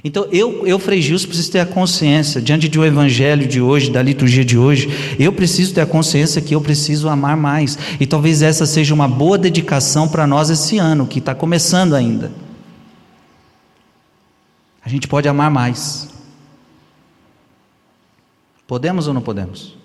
Então, 0.03 0.27
eu, 0.33 0.67
eu 0.67 0.81
Frei 0.81 1.01
Gilson, 1.01 1.29
preciso 1.29 1.53
ter 1.53 1.61
a 1.61 1.67
consciência, 1.67 2.43
diante 2.43 2.69
do 2.69 2.85
evangelho 2.85 3.47
de 3.47 3.61
hoje, 3.61 3.89
da 3.89 4.03
liturgia 4.03 4.45
de 4.45 4.59
hoje, 4.59 5.17
eu 5.17 5.33
preciso 5.33 5.73
ter 5.73 5.83
a 5.83 5.87
consciência 5.87 6.43
que 6.43 6.57
eu 6.57 6.61
preciso 6.61 7.09
amar 7.09 7.37
mais. 7.37 7.79
E 8.01 8.07
talvez 8.07 8.43
essa 8.43 8.67
seja 8.67 8.93
uma 8.93 9.07
boa 9.07 9.39
dedicação 9.39 10.09
para 10.09 10.27
nós 10.27 10.51
esse 10.51 10.77
ano, 10.77 11.07
que 11.07 11.21
está 11.21 11.37
começando 11.37 11.95
ainda. 11.95 12.33
A 14.85 14.89
gente 14.89 15.07
pode 15.07 15.29
amar 15.29 15.53
mais. 15.53 16.09
Podemos 18.67 19.07
ou 19.07 19.15
não 19.15 19.23
podemos? 19.23 19.77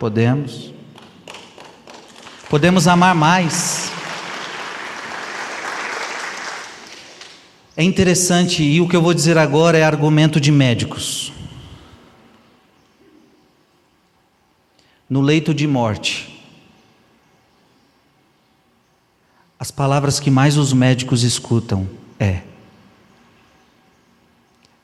Podemos. 0.00 0.74
Podemos 2.50 2.88
amar 2.88 3.14
mais. 3.14 3.83
É 7.76 7.82
interessante, 7.82 8.62
e 8.62 8.80
o 8.80 8.88
que 8.88 8.94
eu 8.94 9.02
vou 9.02 9.12
dizer 9.12 9.36
agora 9.36 9.76
é 9.76 9.82
argumento 9.82 10.40
de 10.40 10.52
médicos. 10.52 11.32
No 15.10 15.20
leito 15.20 15.52
de 15.52 15.66
morte, 15.66 16.42
as 19.58 19.70
palavras 19.70 20.20
que 20.20 20.30
mais 20.30 20.56
os 20.56 20.72
médicos 20.72 21.24
escutam 21.24 21.88
é: 22.18 22.42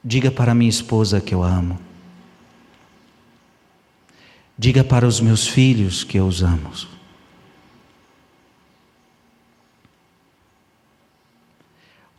Diga 0.03 0.31
para 0.31 0.55
minha 0.55 0.71
esposa 0.71 1.21
que 1.21 1.35
eu 1.35 1.45
a 1.45 1.49
amo. 1.49 1.79
Diga 4.59 4.83
para 4.83 5.07
os 5.07 5.21
meus 5.21 5.47
filhos 5.47 6.03
que 6.03 6.19
eu 6.19 6.27
os 6.27 6.43
amo. 6.43 6.71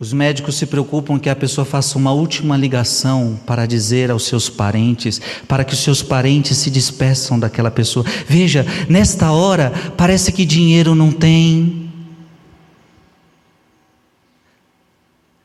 Os 0.02 0.14
médicos 0.14 0.56
se 0.56 0.66
preocupam 0.66 1.20
que 1.20 1.30
a 1.30 1.36
pessoa 1.36 1.64
faça 1.64 1.96
uma 1.96 2.12
última 2.12 2.58
ligação 2.58 3.40
para 3.46 3.68
dizer 3.68 4.10
aos 4.10 4.24
seus 4.24 4.50
parentes, 4.50 5.22
para 5.48 5.64
que 5.64 5.76
os 5.76 5.80
seus 5.80 6.02
parentes 6.02 6.58
se 6.58 6.72
despeçam 6.72 7.40
daquela 7.40 7.70
pessoa. 7.70 8.04
Veja, 8.28 8.66
nesta 8.90 9.32
hora 9.32 9.72
parece 9.96 10.32
que 10.32 10.44
dinheiro 10.44 10.96
não 10.96 11.12
tem, 11.12 11.91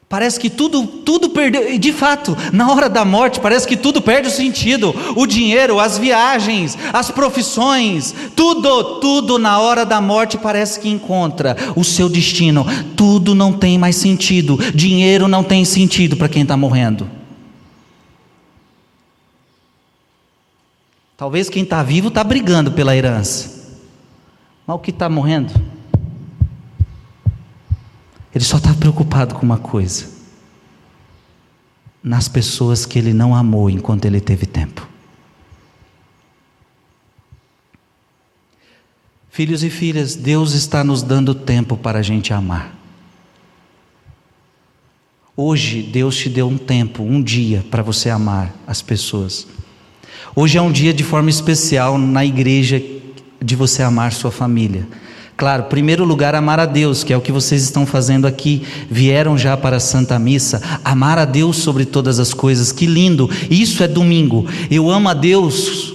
Parece 0.09 0.39
que 0.39 0.49
tudo, 0.49 0.87
tudo 0.87 1.31
perdeu, 1.31 1.73
e 1.73 1.79
de 1.79 1.93
fato, 1.93 2.37
na 2.53 2.71
hora 2.71 2.89
da 2.89 3.05
morte, 3.05 3.41
parece 3.41 3.67
que 3.67 3.77
tudo 3.77 4.01
perde 4.01 4.29
o 4.29 4.31
sentido. 4.31 4.95
O 5.17 5.27
dinheiro, 5.27 5.81
as 5.81 5.99
viagens, 5.99 6.79
as 6.93 7.11
profissões, 7.11 8.15
tudo, 8.37 9.01
tudo 9.01 9.37
na 9.37 9.59
hora 9.59 9.85
da 9.85 10.01
morte 10.01 10.39
parece 10.39 10.79
que 10.79 10.89
encontra 10.89 11.57
o 11.75 11.83
seu 11.83 12.09
destino. 12.09 12.65
Tudo 12.95 13.35
não 13.35 13.53
tem 13.53 13.77
mais 13.79 13.97
sentido. 13.97 14.57
Dinheiro 14.73 15.27
não 15.27 15.43
tem 15.43 15.65
sentido 15.65 16.17
para 16.17 16.29
quem 16.29 16.43
está 16.43 16.57
morrendo. 16.57 17.11
Talvez 21.17 21.49
quem 21.49 21.65
está 21.65 21.83
vivo 21.83 22.09
está 22.09 22.23
brigando 22.23 22.71
pela 22.71 22.95
herança, 22.95 23.75
mas 24.67 24.77
o 24.77 24.79
que 24.79 24.91
está 24.91 25.09
morrendo? 25.09 25.53
Ele 28.37 28.45
só 28.45 28.59
está 28.59 28.75
preocupado 28.75 29.35
com 29.35 29.47
uma 29.47 29.57
coisa: 29.57 30.05
nas 32.05 32.29
pessoas 32.29 32.85
que 32.85 32.99
ele 32.99 33.15
não 33.15 33.35
amou 33.35 33.71
enquanto 33.71 34.05
ele 34.05 34.21
teve 34.21 34.45
tempo. 34.45 34.87
Filhos 39.31 39.63
e 39.63 39.71
filhas, 39.71 40.15
Deus 40.15 40.53
está 40.53 40.85
nos 40.85 41.03
dando 41.03 41.35
tempo 41.35 41.79
para 41.79 42.01
a 42.01 42.03
gente 42.03 42.31
amar. 42.31 42.77
Hoje 45.35 45.81
Deus 45.81 46.15
te 46.15 46.29
deu 46.29 46.47
um 46.47 46.59
tempo, 46.59 47.03
um 47.03 47.23
dia 47.23 47.65
para 47.71 47.83
você 47.83 48.11
amar 48.11 48.55
as 48.67 48.83
pessoas. 48.83 49.47
Hoje 50.35 50.59
é 50.59 50.61
um 50.61 50.71
dia 50.71 50.93
de 50.93 51.03
forma 51.03 51.31
especial 51.31 51.97
na 51.97 52.23
igreja 52.23 52.83
de 53.43 53.57
você 53.57 53.83
amar 53.83 54.13
sua 54.13 54.31
família. 54.31 54.87
Claro, 55.37 55.65
primeiro 55.65 56.03
lugar, 56.03 56.35
amar 56.35 56.59
a 56.59 56.65
Deus, 56.65 57.05
que 57.05 57.13
é 57.13 57.17
o 57.17 57.21
que 57.21 57.31
vocês 57.31 57.63
estão 57.63 57.85
fazendo 57.85 58.27
aqui. 58.27 58.67
Vieram 58.91 59.37
já 59.37 59.55
para 59.55 59.77
a 59.77 59.81
Santa 59.81 60.19
Missa, 60.19 60.63
amar 60.83 61.19
a 61.19 61.27
Deus 61.27 61.59
sobre 61.59 61.85
todas 61.85 62.19
as 62.19 62.33
coisas. 62.33 62.73
Que 62.73 62.87
lindo! 62.87 63.29
Isso 63.51 63.83
é 63.83 63.89
domingo. 63.89 64.47
Eu 64.71 64.91
amo 64.91 65.11
a 65.11 65.15
Deus. 65.15 65.95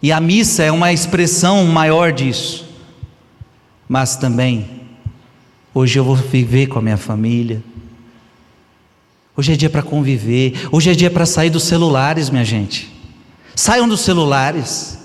E 0.00 0.12
a 0.12 0.20
missa 0.20 0.62
é 0.62 0.70
uma 0.70 0.92
expressão 0.92 1.64
maior 1.64 2.12
disso. 2.12 2.64
Mas 3.88 4.14
também, 4.14 4.82
hoje 5.74 5.98
eu 5.98 6.04
vou 6.04 6.14
viver 6.14 6.68
com 6.68 6.78
a 6.78 6.82
minha 6.82 6.96
família. 6.96 7.62
Hoje 9.36 9.54
é 9.54 9.56
dia 9.56 9.70
para 9.70 9.82
conviver. 9.82 10.68
Hoje 10.70 10.90
é 10.90 10.94
dia 10.94 11.10
para 11.10 11.26
sair 11.26 11.50
dos 11.50 11.64
celulares, 11.64 12.30
minha 12.30 12.44
gente. 12.44 12.94
Saiam 13.56 13.88
dos 13.88 14.02
celulares. 14.02 14.98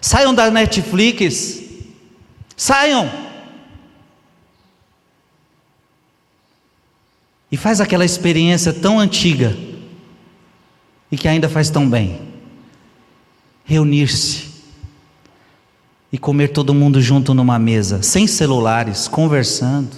Saiam 0.00 0.32
da 0.32 0.48
Netflix. 0.48 1.59
Saiam. 2.60 3.10
E 7.50 7.56
faz 7.56 7.80
aquela 7.80 8.04
experiência 8.04 8.70
tão 8.70 8.98
antiga 8.98 9.56
e 11.10 11.16
que 11.16 11.26
ainda 11.26 11.48
faz 11.48 11.70
tão 11.70 11.88
bem. 11.88 12.20
Reunir-se 13.64 14.50
e 16.12 16.18
comer 16.18 16.48
todo 16.48 16.74
mundo 16.74 17.00
junto 17.00 17.32
numa 17.32 17.58
mesa, 17.58 18.02
sem 18.02 18.26
celulares, 18.26 19.08
conversando. 19.08 19.96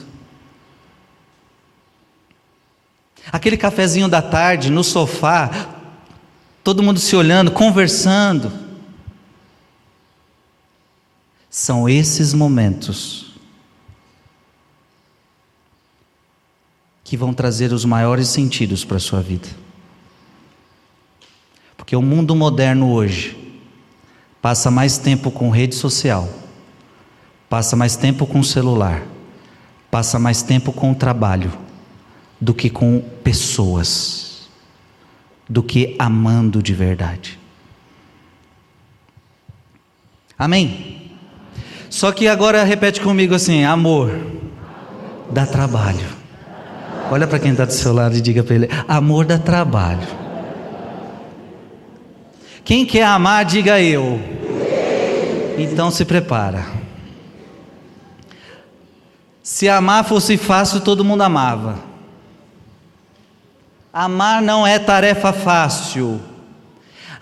Aquele 3.32 3.56
cafezinho 3.56 4.06
da 4.06 4.22
tarde 4.22 4.70
no 4.70 4.84
sofá, 4.84 5.50
todo 6.62 6.80
mundo 6.80 7.00
se 7.00 7.16
olhando, 7.16 7.50
conversando. 7.50 8.71
São 11.54 11.86
esses 11.86 12.32
momentos 12.32 13.30
que 17.04 17.14
vão 17.14 17.34
trazer 17.34 17.74
os 17.74 17.84
maiores 17.84 18.28
sentidos 18.28 18.86
para 18.86 18.96
a 18.96 19.00
sua 19.00 19.20
vida. 19.20 19.48
Porque 21.76 21.94
o 21.94 22.00
mundo 22.00 22.34
moderno 22.34 22.90
hoje 22.90 23.36
passa 24.40 24.70
mais 24.70 24.96
tempo 24.96 25.30
com 25.30 25.50
rede 25.50 25.74
social, 25.74 26.26
passa 27.50 27.76
mais 27.76 27.96
tempo 27.96 28.26
com 28.26 28.42
celular, 28.42 29.02
passa 29.90 30.18
mais 30.18 30.42
tempo 30.42 30.72
com 30.72 30.92
o 30.92 30.94
trabalho 30.94 31.52
do 32.40 32.54
que 32.54 32.70
com 32.70 32.98
pessoas, 33.22 34.48
do 35.46 35.62
que 35.62 35.94
amando 35.98 36.62
de 36.62 36.72
verdade. 36.72 37.38
Amém? 40.38 41.01
Só 41.92 42.10
que 42.10 42.26
agora 42.26 42.64
repete 42.64 43.02
comigo 43.02 43.34
assim: 43.34 43.64
amor 43.64 44.18
dá 45.30 45.44
trabalho. 45.44 46.08
Olha 47.10 47.26
para 47.26 47.38
quem 47.38 47.50
está 47.52 47.66
do 47.66 47.72
seu 47.74 47.92
lado 47.92 48.16
e 48.16 48.20
diga 48.22 48.42
para 48.42 48.54
ele: 48.54 48.68
amor 48.88 49.26
dá 49.26 49.38
trabalho. 49.38 50.08
Quem 52.64 52.86
quer 52.86 53.04
amar, 53.04 53.44
diga 53.44 53.78
eu. 53.78 54.18
Então 55.58 55.90
se 55.90 56.06
prepara. 56.06 56.64
Se 59.42 59.68
amar 59.68 60.02
fosse 60.02 60.38
fácil, 60.38 60.80
todo 60.80 61.04
mundo 61.04 61.20
amava. 61.20 61.78
Amar 63.92 64.40
não 64.40 64.66
é 64.66 64.78
tarefa 64.78 65.30
fácil. 65.30 66.18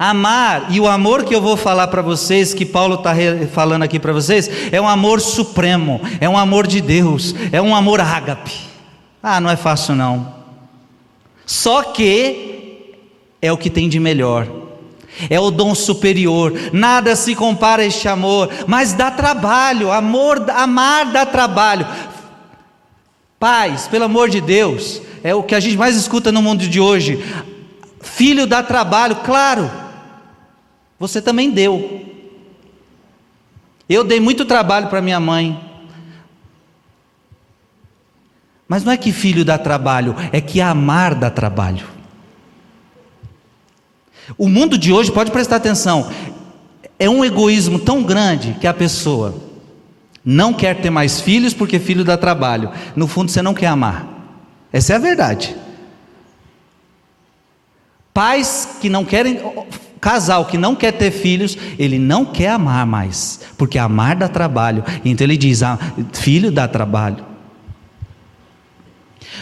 Amar, 0.03 0.69
e 0.71 0.81
o 0.81 0.89
amor 0.89 1.25
que 1.25 1.35
eu 1.35 1.43
vou 1.43 1.59
falar 1.59 1.89
para 1.89 2.01
vocês, 2.01 2.55
que 2.55 2.65
Paulo 2.65 2.95
está 2.95 3.13
falando 3.53 3.83
aqui 3.83 3.99
para 3.99 4.15
vocês, 4.15 4.51
é 4.73 4.81
um 4.81 4.89
amor 4.89 5.21
supremo, 5.21 6.01
é 6.19 6.27
um 6.27 6.39
amor 6.39 6.67
de 6.67 6.81
Deus, 6.81 7.35
é 7.53 7.61
um 7.61 7.77
amor 7.77 8.01
ágape. 8.01 8.61
Ah, 9.23 9.39
não 9.43 9.51
é 9.51 9.57
fácil 9.57 9.95
não. 9.95 10.35
Só 11.45 11.83
que 11.83 12.95
é 13.43 13.53
o 13.53 13.59
que 13.59 13.69
tem 13.69 13.91
de 13.91 14.01
melhor, 14.01 14.49
é 15.29 15.39
o 15.39 15.51
dom 15.51 15.75
superior, 15.75 16.55
nada 16.73 17.15
se 17.15 17.35
compara 17.35 17.83
a 17.83 17.85
este 17.85 18.09
amor, 18.09 18.49
mas 18.67 18.95
dá 18.95 19.11
trabalho, 19.11 19.93
amor, 19.93 20.43
amar 20.51 21.13
dá 21.13 21.27
trabalho. 21.27 21.87
Pais, 23.39 23.87
pelo 23.87 24.07
amor 24.07 24.31
de 24.31 24.41
Deus, 24.41 25.03
é 25.23 25.35
o 25.35 25.43
que 25.43 25.55
a 25.55 25.61
gente 25.61 25.77
mais 25.77 25.95
escuta 25.95 26.33
no 26.33 26.41
mundo 26.41 26.67
de 26.67 26.81
hoje. 26.81 27.23
Filho 28.01 28.47
dá 28.47 28.63
trabalho, 28.63 29.17
claro. 29.17 29.80
Você 31.01 31.23
também 31.23 31.51
deu. 31.51 32.07
Eu 33.89 34.05
dei 34.05 34.21
muito 34.21 34.45
trabalho 34.45 34.89
para 34.89 35.01
minha 35.01 35.19
mãe. 35.19 35.59
Mas 38.69 38.85
não 38.85 38.93
é 38.93 38.97
que 38.99 39.11
filho 39.11 39.45
dá 39.45 39.59
trabalho, 39.59 40.15
é 40.31 40.41
que 40.41 40.61
amar 40.61 41.15
dá 41.15 41.31
trabalho. 41.31 41.89
O 44.39 44.49
mundo 44.49 44.79
de 44.79 44.93
hoje, 44.93 45.11
pode 45.11 45.33
prestar 45.33 45.57
atenção, 45.57 46.09
é 46.99 47.09
um 47.09 47.25
egoísmo 47.25 47.81
tão 47.81 48.05
grande 48.05 48.55
que 48.61 48.67
a 48.67 48.75
pessoa 48.75 49.35
não 50.25 50.53
quer 50.53 50.81
ter 50.81 50.91
mais 50.91 51.21
filhos 51.21 51.55
porque 51.55 51.81
filho 51.81 52.05
dá 52.05 52.17
trabalho. 52.17 52.71
No 52.95 53.09
fundo, 53.09 53.31
você 53.31 53.43
não 53.43 53.55
quer 53.55 53.67
amar. 53.69 54.07
Essa 54.73 54.93
é 54.93 54.97
a 54.97 55.01
verdade. 55.01 55.57
Pais 58.15 58.77
que 58.81 58.89
não 58.89 59.05
querem, 59.05 59.41
casal 60.01 60.47
que 60.47 60.57
não 60.57 60.75
quer 60.75 60.93
ter 60.93 61.11
filhos, 61.11 61.57
ele 61.79 61.99
não 61.99 62.25
quer 62.25 62.51
amar 62.51 62.87
mais, 62.87 63.41
porque 63.59 63.79
amar 63.79 64.17
dá 64.17 64.29
trabalho. 64.29 64.83
Então 65.05 65.27
ele 65.27 65.37
diz: 65.37 65.63
ah, 65.63 65.79
filho 66.13 66.51
dá 66.51 66.67
trabalho. 66.67 67.25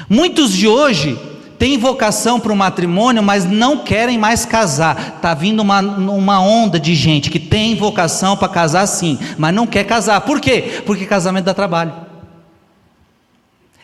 Muitos 0.09 0.53
de 0.53 0.67
hoje 0.67 1.19
têm 1.59 1.79
vocação 1.79 2.39
para 2.39 2.53
o 2.53 2.57
matrimônio, 2.57 3.23
mas 3.23 3.45
não 3.45 3.79
querem 3.79 4.19
mais 4.19 4.45
casar. 4.45 5.15
Está 5.17 5.35
vindo 5.35 5.61
uma, 5.61 5.81
uma 5.81 6.41
onda 6.41 6.79
de 6.79 6.95
gente 6.95 7.31
que 7.31 7.39
tem 7.39 7.75
vocação 7.75 8.37
para 8.37 8.49
casar 8.49 8.87
sim, 8.87 9.19
mas 9.37 9.55
não 9.55 9.67
quer 9.67 9.85
casar. 9.85 10.21
Por 10.23 10.41
quê? 10.41 10.83
Porque 10.85 11.07
casamento 11.07 11.45
dá 11.45 11.55
trabalho. 11.55 11.93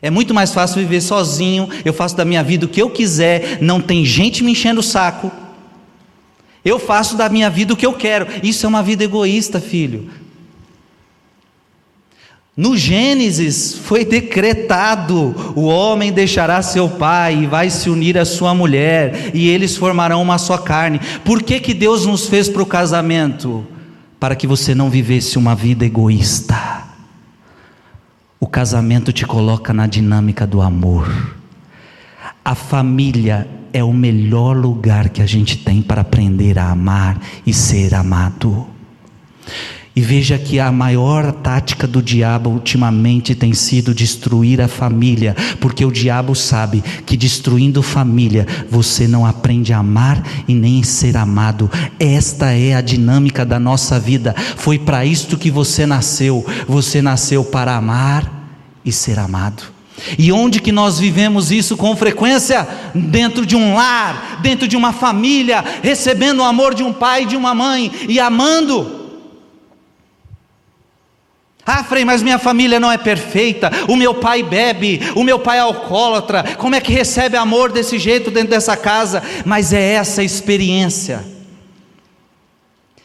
É 0.00 0.10
muito 0.10 0.34
mais 0.34 0.52
fácil 0.52 0.82
viver 0.82 1.00
sozinho, 1.00 1.68
eu 1.82 1.92
faço 1.92 2.14
da 2.14 2.26
minha 2.26 2.42
vida 2.42 2.66
o 2.66 2.68
que 2.68 2.82
eu 2.82 2.90
quiser, 2.90 3.58
não 3.62 3.80
tem 3.80 4.04
gente 4.04 4.44
me 4.44 4.52
enchendo 4.52 4.80
o 4.80 4.82
saco. 4.82 5.32
Eu 6.64 6.78
faço 6.78 7.16
da 7.16 7.28
minha 7.28 7.50
vida 7.50 7.74
o 7.74 7.76
que 7.76 7.84
eu 7.84 7.92
quero. 7.92 8.26
Isso 8.42 8.64
é 8.64 8.68
uma 8.68 8.82
vida 8.82 9.04
egoísta, 9.04 9.60
filho. 9.60 10.10
No 12.56 12.76
Gênesis 12.76 13.76
foi 13.76 14.04
decretado: 14.04 15.34
o 15.56 15.64
homem 15.64 16.12
deixará 16.12 16.62
seu 16.62 16.88
pai 16.88 17.42
e 17.42 17.46
vai 17.46 17.68
se 17.68 17.90
unir 17.90 18.16
à 18.16 18.24
sua 18.24 18.54
mulher, 18.54 19.32
e 19.34 19.48
eles 19.48 19.76
formarão 19.76 20.22
uma 20.22 20.38
só 20.38 20.56
carne. 20.56 21.00
Por 21.24 21.42
que, 21.42 21.58
que 21.60 21.74
Deus 21.74 22.06
nos 22.06 22.28
fez 22.28 22.48
para 22.48 22.62
o 22.62 22.66
casamento? 22.66 23.66
Para 24.20 24.36
que 24.36 24.46
você 24.46 24.74
não 24.74 24.88
vivesse 24.88 25.36
uma 25.36 25.54
vida 25.54 25.84
egoísta. 25.84 26.84
O 28.38 28.46
casamento 28.46 29.12
te 29.12 29.26
coloca 29.26 29.72
na 29.72 29.86
dinâmica 29.86 30.46
do 30.46 30.62
amor. 30.62 31.34
A 32.44 32.54
família 32.54 33.48
é 33.74 33.82
o 33.82 33.92
melhor 33.92 34.56
lugar 34.56 35.08
que 35.08 35.20
a 35.20 35.26
gente 35.26 35.58
tem 35.58 35.82
para 35.82 36.02
aprender 36.02 36.60
a 36.60 36.70
amar 36.70 37.20
e 37.44 37.52
ser 37.52 37.92
amado. 37.92 38.68
E 39.96 40.00
veja 40.00 40.38
que 40.38 40.60
a 40.60 40.70
maior 40.70 41.32
tática 41.32 41.86
do 41.86 42.00
diabo 42.00 42.50
ultimamente 42.50 43.34
tem 43.34 43.52
sido 43.52 43.92
destruir 43.92 44.60
a 44.60 44.68
família, 44.68 45.36
porque 45.60 45.84
o 45.84 45.90
diabo 45.90 46.36
sabe 46.36 46.82
que 47.04 47.16
destruindo 47.16 47.82
família 47.82 48.46
você 48.70 49.08
não 49.08 49.26
aprende 49.26 49.72
a 49.72 49.78
amar 49.78 50.22
e 50.46 50.54
nem 50.54 50.84
ser 50.84 51.16
amado. 51.16 51.68
Esta 51.98 52.52
é 52.52 52.74
a 52.74 52.80
dinâmica 52.80 53.44
da 53.44 53.58
nossa 53.58 53.98
vida. 53.98 54.34
Foi 54.56 54.78
para 54.78 55.04
isto 55.04 55.36
que 55.36 55.50
você 55.50 55.84
nasceu. 55.84 56.46
Você 56.68 57.02
nasceu 57.02 57.44
para 57.44 57.76
amar 57.76 58.44
e 58.84 58.92
ser 58.92 59.18
amado. 59.18 59.73
E 60.18 60.32
onde 60.32 60.60
que 60.60 60.72
nós 60.72 60.98
vivemos 60.98 61.50
isso 61.50 61.76
com 61.76 61.96
frequência? 61.96 62.66
Dentro 62.94 63.46
de 63.46 63.54
um 63.54 63.74
lar, 63.74 64.40
dentro 64.42 64.66
de 64.66 64.76
uma 64.76 64.92
família, 64.92 65.64
recebendo 65.82 66.40
o 66.40 66.44
amor 66.44 66.74
de 66.74 66.82
um 66.82 66.92
pai 66.92 67.22
e 67.22 67.26
de 67.26 67.36
uma 67.36 67.54
mãe 67.54 67.90
e 68.08 68.18
amando. 68.18 69.04
Ah, 71.66 71.82
Frei, 71.82 72.04
mas 72.04 72.22
minha 72.22 72.38
família 72.38 72.78
não 72.78 72.92
é 72.92 72.98
perfeita. 72.98 73.70
O 73.88 73.96
meu 73.96 74.14
pai 74.14 74.42
bebe, 74.42 75.00
o 75.14 75.24
meu 75.24 75.38
pai 75.38 75.56
é 75.56 75.60
alcoólatra. 75.60 76.56
Como 76.58 76.74
é 76.74 76.80
que 76.80 76.92
recebe 76.92 77.36
amor 77.36 77.72
desse 77.72 77.98
jeito 77.98 78.30
dentro 78.30 78.50
dessa 78.50 78.76
casa? 78.76 79.22
Mas 79.46 79.72
é 79.72 79.94
essa 79.94 80.22
experiência, 80.22 81.24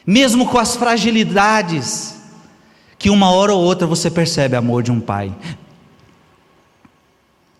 mesmo 0.06 0.46
com 0.46 0.58
as 0.58 0.76
fragilidades, 0.76 2.20
que 2.98 3.10
uma 3.10 3.32
hora 3.32 3.54
ou 3.54 3.64
outra 3.64 3.88
você 3.88 4.12
percebe 4.12 4.58
amor 4.58 4.84
de 4.84 4.92
um 4.92 5.00
pai. 5.00 5.32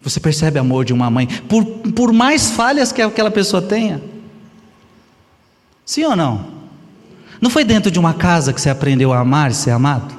Você 0.02 0.20
percebe 0.20 0.58
o 0.58 0.62
amor 0.62 0.86
de 0.86 0.94
uma 0.94 1.10
mãe, 1.10 1.28
por, 1.28 1.66
por 1.66 2.14
mais 2.14 2.52
falhas 2.52 2.92
que 2.92 3.02
aquela 3.02 3.32
pessoa 3.32 3.62
tenha. 3.62 4.02
Sim 5.86 6.06
ou 6.06 6.16
não? 6.16 6.46
Não 7.42 7.50
foi 7.50 7.64
dentro 7.64 7.92
de 7.92 8.00
uma 8.00 8.14
casa 8.14 8.54
que 8.54 8.62
você 8.62 8.70
aprendeu 8.70 9.12
a 9.12 9.20
amar 9.20 9.52
e 9.52 9.54
ser 9.54 9.72
amado? 9.72 10.18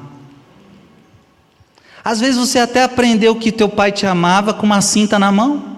Às 2.02 2.20
vezes 2.20 2.36
você 2.36 2.58
até 2.58 2.82
aprendeu 2.82 3.36
que 3.36 3.52
teu 3.52 3.68
pai 3.68 3.92
te 3.92 4.06
amava 4.06 4.54
com 4.54 4.66
uma 4.66 4.80
cinta 4.80 5.18
na 5.18 5.30
mão. 5.30 5.76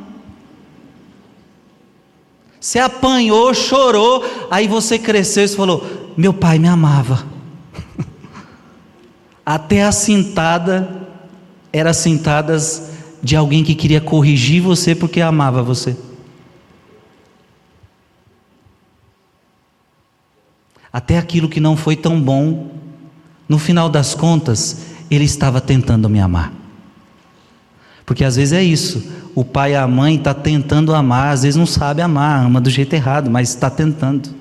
Você 2.61 2.79
apanhou, 2.79 3.53
chorou, 3.53 4.25
aí 4.49 4.69
você 4.69 4.99
cresceu 4.99 5.45
e 5.45 5.49
falou: 5.49 6.15
Meu 6.17 6.33
pai 6.33 6.61
me 6.61 6.69
amava. 6.69 7.27
Até 9.45 9.83
a 9.83 9.91
cintada 9.91 11.09
era 11.73 11.93
cintadas 11.93 12.92
de 13.23 13.37
alguém 13.37 13.63
que 13.63 13.75
queria 13.75 14.01
corrigir 14.01 14.61
você 14.61 14.95
porque 14.95 15.21
amava 15.21 15.63
você. 15.63 15.97
Até 20.93 21.17
aquilo 21.17 21.49
que 21.49 21.61
não 21.61 21.77
foi 21.77 21.97
tão 21.97 22.21
bom, 22.21 22.73
no 23.49 23.59
final 23.59 23.89
das 23.89 24.15
contas, 24.15 24.87
ele 25.11 25.25
estava 25.25 25.61
tentando 25.61 26.09
me 26.09 26.21
amar. 26.21 26.53
Porque 28.05 28.25
às 28.25 28.37
vezes 28.37 28.53
é 28.53 28.63
isso, 28.63 29.11
o 29.35 29.45
pai 29.45 29.73
e 29.73 29.77
a 29.77 29.87
mãe 29.87 30.17
está 30.17 30.35
tentando 30.35 30.95
amar, 30.95 31.33
às 31.33 31.45
vezes 31.45 31.57
não 31.57 31.65
sabe 31.67 32.03
amar, 32.03 32.45
ama 32.45 32.61
do 32.61 32.69
jeito 32.69 32.93
errado, 32.93 33.31
mas 33.31 33.51
está 33.51 33.71
tentando. 33.71 34.35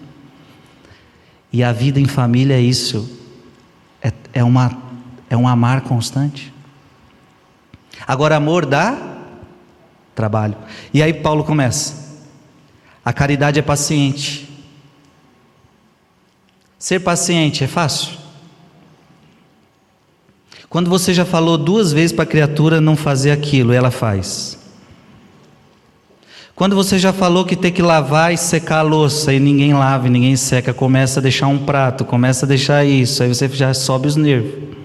E 1.54 1.64
a 1.64 1.72
vida 1.72 2.00
em 2.00 2.06
família 2.06 2.56
é 2.56 2.62
isso, 2.62 3.10
é, 4.02 4.12
é, 4.34 4.44
uma, 4.44 4.78
é 5.30 5.38
um 5.38 5.48
amar 5.48 5.82
constante. 5.82 6.52
Agora, 8.08 8.36
amor 8.36 8.66
dá 8.66 8.98
trabalho. 10.16 10.56
E 10.94 11.02
aí 11.02 11.14
Paulo 11.14 11.44
começa. 11.44 12.02
A 13.04 13.12
caridade 13.12 13.60
é 13.60 13.62
paciente. 13.62 14.50
Ser 16.78 17.00
paciente 17.00 17.64
é 17.64 17.68
fácil? 17.68 18.18
Quando 20.70 20.90
você 20.90 21.14
já 21.14 21.26
falou 21.26 21.58
duas 21.58 21.92
vezes 21.92 22.12
para 22.12 22.24
a 22.24 22.28
criatura 22.28 22.80
não 22.80 22.96
fazer 22.96 23.32
aquilo, 23.32 23.74
ela 23.74 23.92
faz. 23.92 24.58
Quando 26.56 26.76
você 26.76 27.00
já 27.00 27.12
falou 27.12 27.44
que 27.44 27.56
tem 27.56 27.72
que 27.72 27.82
lavar 27.82 28.34
e 28.34 28.38
secar 28.38 28.80
a 28.80 28.82
louça 28.84 29.34
e 29.34 29.40
ninguém 29.40 29.74
lava 29.74 30.08
e 30.08 30.10
ninguém 30.10 30.36
seca, 30.36 30.74
começa 30.74 31.20
a 31.20 31.24
deixar 31.24 31.48
um 31.48 31.58
prato, 31.58 32.06
começa 32.06 32.46
a 32.46 32.48
deixar 32.48 32.86
isso, 32.86 33.24
aí 33.24 33.30
você 33.30 33.48
já 33.50 33.74
sobe 33.74 34.08
os 34.08 34.16
nervos. 34.16 34.81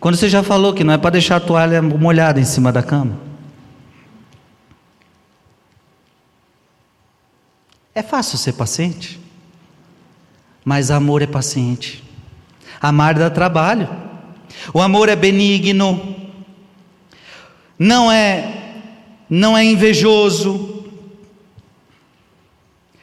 Quando 0.00 0.16
você 0.16 0.28
já 0.28 0.42
falou 0.42 0.74
que 0.74 0.84
não 0.84 0.92
é 0.92 0.98
para 0.98 1.10
deixar 1.10 1.36
a 1.36 1.40
toalha 1.40 1.80
molhada 1.80 2.40
em 2.40 2.44
cima 2.44 2.70
da 2.70 2.82
cama. 2.82 3.18
É 7.94 8.02
fácil 8.02 8.36
ser 8.36 8.52
paciente, 8.52 9.18
mas 10.64 10.90
amor 10.90 11.22
é 11.22 11.26
paciente. 11.26 12.04
Amar 12.80 13.14
dá 13.14 13.30
trabalho. 13.30 13.88
O 14.74 14.82
amor 14.82 15.08
é 15.08 15.16
benigno, 15.16 16.14
não 17.78 18.12
é 18.12 18.52
não 19.28 19.56
é 19.56 19.64
invejoso, 19.64 20.75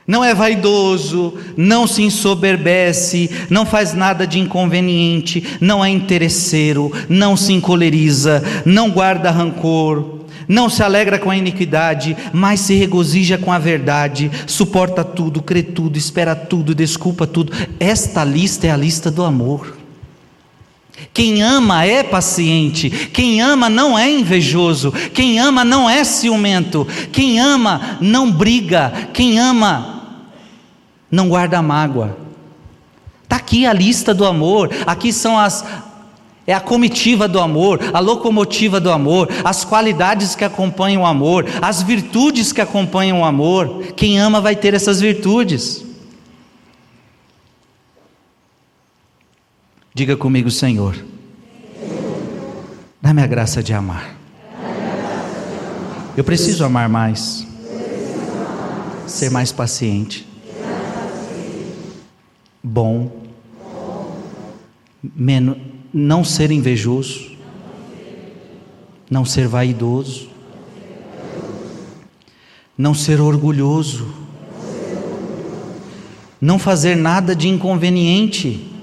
não 0.05 0.23
é 0.23 0.33
vaidoso, 0.33 1.33
não 1.55 1.87
se 1.87 2.03
ensoberbece, 2.03 3.29
não 3.49 3.65
faz 3.65 3.93
nada 3.93 4.27
de 4.27 4.39
inconveniente, 4.39 5.43
não 5.61 5.83
é 5.83 5.89
interesseiro, 5.89 6.91
não 7.07 7.37
se 7.37 7.53
encoleriza, 7.53 8.43
não 8.65 8.89
guarda 8.91 9.31
rancor, 9.31 10.19
não 10.47 10.69
se 10.69 10.83
alegra 10.83 11.17
com 11.17 11.29
a 11.29 11.37
iniquidade, 11.37 12.17
mas 12.33 12.59
se 12.59 12.75
regozija 12.75 13.37
com 13.37 13.51
a 13.51 13.59
verdade, 13.59 14.29
suporta 14.45 15.03
tudo, 15.03 15.41
crê 15.41 15.63
tudo, 15.63 15.97
espera 15.97 16.35
tudo, 16.35 16.75
desculpa 16.75 17.25
tudo. 17.25 17.53
Esta 17.79 18.23
lista 18.23 18.67
é 18.67 18.71
a 18.71 18.77
lista 18.77 19.09
do 19.09 19.23
amor. 19.23 19.77
Quem 21.13 21.41
ama 21.41 21.85
é 21.85 22.03
paciente, 22.03 22.89
quem 22.89 23.41
ama 23.41 23.69
não 23.69 23.97
é 23.97 24.09
invejoso, 24.09 24.91
quem 25.13 25.39
ama 25.39 25.63
não 25.63 25.89
é 25.89 26.03
ciumento, 26.03 26.87
quem 27.11 27.39
ama 27.39 27.97
não 27.99 28.31
briga, 28.31 29.09
quem 29.13 29.39
ama 29.39 29.92
não 31.13 31.29
guarda 31.29 31.61
mágoa. 31.61 32.17
Está 33.21 33.35
aqui 33.35 33.67
a 33.67 33.71
lista 33.71 34.15
do 34.15 34.25
amor, 34.25 34.71
aqui 34.87 35.13
são 35.13 35.37
as. 35.37 35.63
É 36.45 36.53
a 36.53 36.59
comitiva 36.59 37.25
do 37.25 37.39
amor, 37.39 37.79
a 37.93 37.99
locomotiva 37.99 38.77
do 38.79 38.91
amor, 38.91 39.29
as 39.45 39.63
qualidades 39.63 40.35
que 40.35 40.43
acompanham 40.43 41.03
o 41.03 41.05
amor, 41.05 41.45
as 41.61 41.81
virtudes 41.83 42.51
que 42.51 42.59
acompanham 42.59 43.21
o 43.21 43.23
amor. 43.23 43.93
Quem 43.95 44.19
ama 44.19 44.41
vai 44.41 44.55
ter 44.55 44.73
essas 44.73 44.99
virtudes. 44.99 45.85
Diga 49.93 50.17
comigo, 50.17 50.51
Senhor. 50.51 50.97
Dá-me 53.01 53.21
a 53.21 53.27
graça 53.27 53.63
de 53.63 53.71
amar. 53.71 54.17
Eu 56.17 56.23
preciso 56.23 56.65
amar 56.65 56.89
mais. 56.89 57.47
Ser 59.07 59.29
mais 59.29 59.51
paciente. 59.51 60.32
Bom. 62.63 63.11
Menos, 65.03 65.57
não 65.93 66.23
ser 66.23 66.49
invejoso. 66.51 67.33
Não 69.09 69.25
ser 69.25 69.47
vaidoso. 69.47 70.29
Não 72.77 72.93
ser 72.93 73.19
orgulhoso. 73.19 74.07
Não 76.39 76.57
fazer 76.57 76.95
nada 76.95 77.35
de 77.35 77.47
inconveniente 77.47 78.73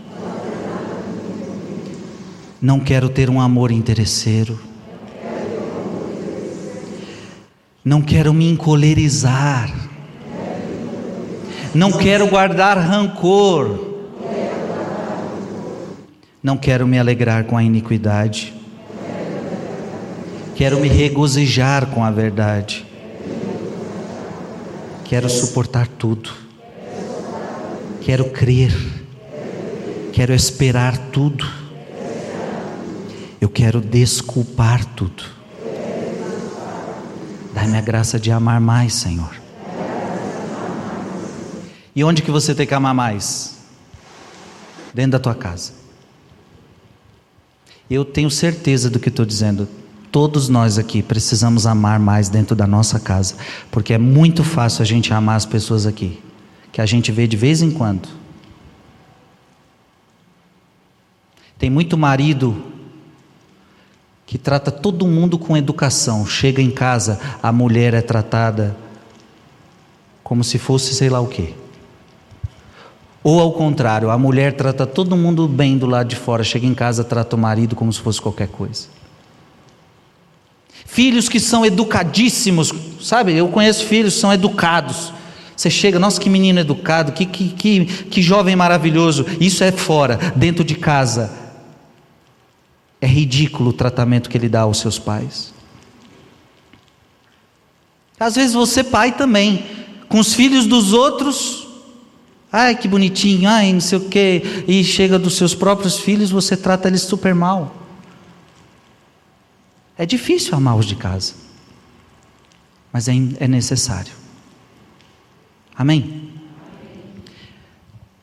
não 2.61 2.79
quero 2.79 3.09
ter 3.09 3.31
um 3.31 3.40
amor 3.40 3.71
interesseiro. 3.71 4.61
Não 7.83 8.03
quero 8.03 8.35
me 8.35 8.51
encolerizar. 8.51 9.89
Não 11.75 11.93
quero 11.93 12.27
guardar 12.27 12.79
rancor. 12.79 13.89
Não 16.43 16.57
quero 16.57 16.87
me 16.87 16.99
alegrar 16.99 17.45
com 17.45 17.57
a 17.57 17.63
iniquidade. 17.63 18.55
Quero 20.55 20.81
me 20.81 20.89
regozijar 20.89 21.87
com 21.87 22.05
a 22.05 22.11
verdade. 22.11 22.87
Quero 25.05 25.29
suportar 25.29 25.87
tudo. 25.87 26.31
Quero 28.01 28.31
crer. 28.31 28.75
Quero 30.13 30.35
esperar 30.35 30.97
tudo 31.13 31.61
eu 33.41 33.49
quero 33.49 33.81
desculpar 33.81 34.85
tudo. 34.85 35.25
Dá-me 37.55 37.79
a 37.79 37.81
graça 37.81 38.21
de 38.21 38.31
amar 38.31 38.61
mais, 38.61 38.93
Senhor. 38.95 39.39
E 41.94 42.05
onde 42.05 42.22
que 42.22 42.31
você 42.31 42.55
tem 42.55 42.66
que 42.66 42.74
amar 42.74 42.94
mais? 42.94 43.59
Dentro 44.94 45.12
da 45.12 45.18
tua 45.18 45.35
casa. 45.35 45.72
Eu 47.90 48.05
tenho 48.05 48.31
certeza 48.31 48.88
do 48.88 49.00
que 49.00 49.09
estou 49.09 49.26
dizendo. 49.26 49.68
Todos 50.12 50.48
nós 50.48 50.79
aqui 50.79 51.03
precisamos 51.03 51.66
amar 51.66 51.98
mais 51.98 52.29
dentro 52.29 52.57
da 52.57 52.66
nossa 52.66 52.98
casa, 52.98 53.37
porque 53.70 53.92
é 53.92 53.98
muito 53.98 54.42
fácil 54.42 54.83
a 54.83 54.87
gente 54.87 55.12
amar 55.12 55.37
as 55.37 55.46
pessoas 55.46 55.87
aqui, 55.87 56.20
que 56.72 56.81
a 56.81 56.87
gente 56.87 57.12
vê 57.12 57.26
de 57.26 57.37
vez 57.37 57.62
em 57.62 57.70
quando. 57.70 58.09
Tem 61.59 61.70
muito 61.70 61.96
marido 61.96 62.64
que 64.26 64.38
trata 64.38 64.70
todo 64.70 65.07
mundo 65.07 65.38
com 65.38 65.57
educação. 65.57 66.24
Chega 66.24 66.62
em 66.62 66.70
casa, 66.70 67.20
a 67.42 67.53
mulher 67.53 67.94
é 67.94 68.00
tratada 68.00 68.76
como 70.22 70.42
se 70.44 70.59
fosse 70.59 70.94
sei 70.94 71.11
lá 71.11 71.20
o 71.20 71.26
quê. 71.26 71.55
Ou 73.23 73.39
ao 73.39 73.53
contrário, 73.53 74.11
a 74.11 74.17
mulher 74.17 74.55
trata 74.55 74.87
todo 74.87 75.17
mundo 75.17 75.47
bem 75.47 75.77
do 75.77 75.87
lado 75.87 76.09
de 76.09 76.17
fora, 76.17 76.43
chega 76.43 76.67
em 76.67 76.75
casa, 76.75 77.05
trata 77.05 77.37
o 77.37 77.39
marido 77.39 77.77
como 77.77 77.93
se 77.93 78.01
fosse 78.01 78.21
qualquer 78.21 78.49
coisa. 78.49 78.89
Filhos 80.87 81.29
que 81.29 81.39
são 81.39 81.65
educadíssimos, 81.65 82.73
sabe? 83.01 83.35
Eu 83.35 83.49
conheço 83.49 83.85
filhos 83.85 84.15
que 84.15 84.21
são 84.21 84.33
educados. 84.33 85.13
Você 85.55 85.69
chega, 85.69 85.99
nossa, 85.99 86.19
que 86.19 86.31
menino 86.31 86.59
educado, 86.59 87.13
que, 87.13 87.27
que, 87.27 87.51
que, 87.51 87.85
que 87.85 88.23
jovem 88.23 88.57
maravilhoso. 88.57 89.27
Isso 89.39 89.63
é 89.63 89.71
fora, 89.71 90.19
dentro 90.35 90.65
de 90.65 90.75
casa. 90.75 91.31
É 93.01 93.07
ridículo 93.07 93.69
o 93.71 93.75
tratamento 93.75 94.31
que 94.31 94.39
ele 94.39 94.49
dá 94.49 94.63
aos 94.63 94.79
seus 94.79 94.99
pais. 94.99 95.53
Às 98.19 98.35
vezes 98.35 98.55
você, 98.55 98.83
pai, 98.83 99.13
também, 99.13 99.65
com 100.09 100.19
os 100.19 100.35
filhos 100.35 100.67
dos 100.67 100.93
outros, 100.93 101.70
ai 102.53 102.77
que 102.77 102.89
bonitinho, 102.89 103.49
ai 103.49 103.73
não 103.73 103.81
sei 103.81 103.99
o 103.99 104.09
quê, 104.09 104.65
e 104.67 104.83
chega 104.83 105.19
dos 105.19 105.37
seus 105.37 105.55
próprios 105.55 105.99
filhos, 105.99 106.31
você 106.31 106.57
trata 106.57 106.89
eles 106.89 107.03
super 107.03 107.35
mal. 107.35 107.77
É 109.97 110.07
difícil 110.07 110.55
amar 110.55 110.77
os 110.77 110.87
de 110.87 110.97
casa. 110.97 111.35
mas 112.93 113.07
é, 113.07 113.13
é 113.39 113.47
necessário. 113.47 114.13
Amém? 115.77 116.33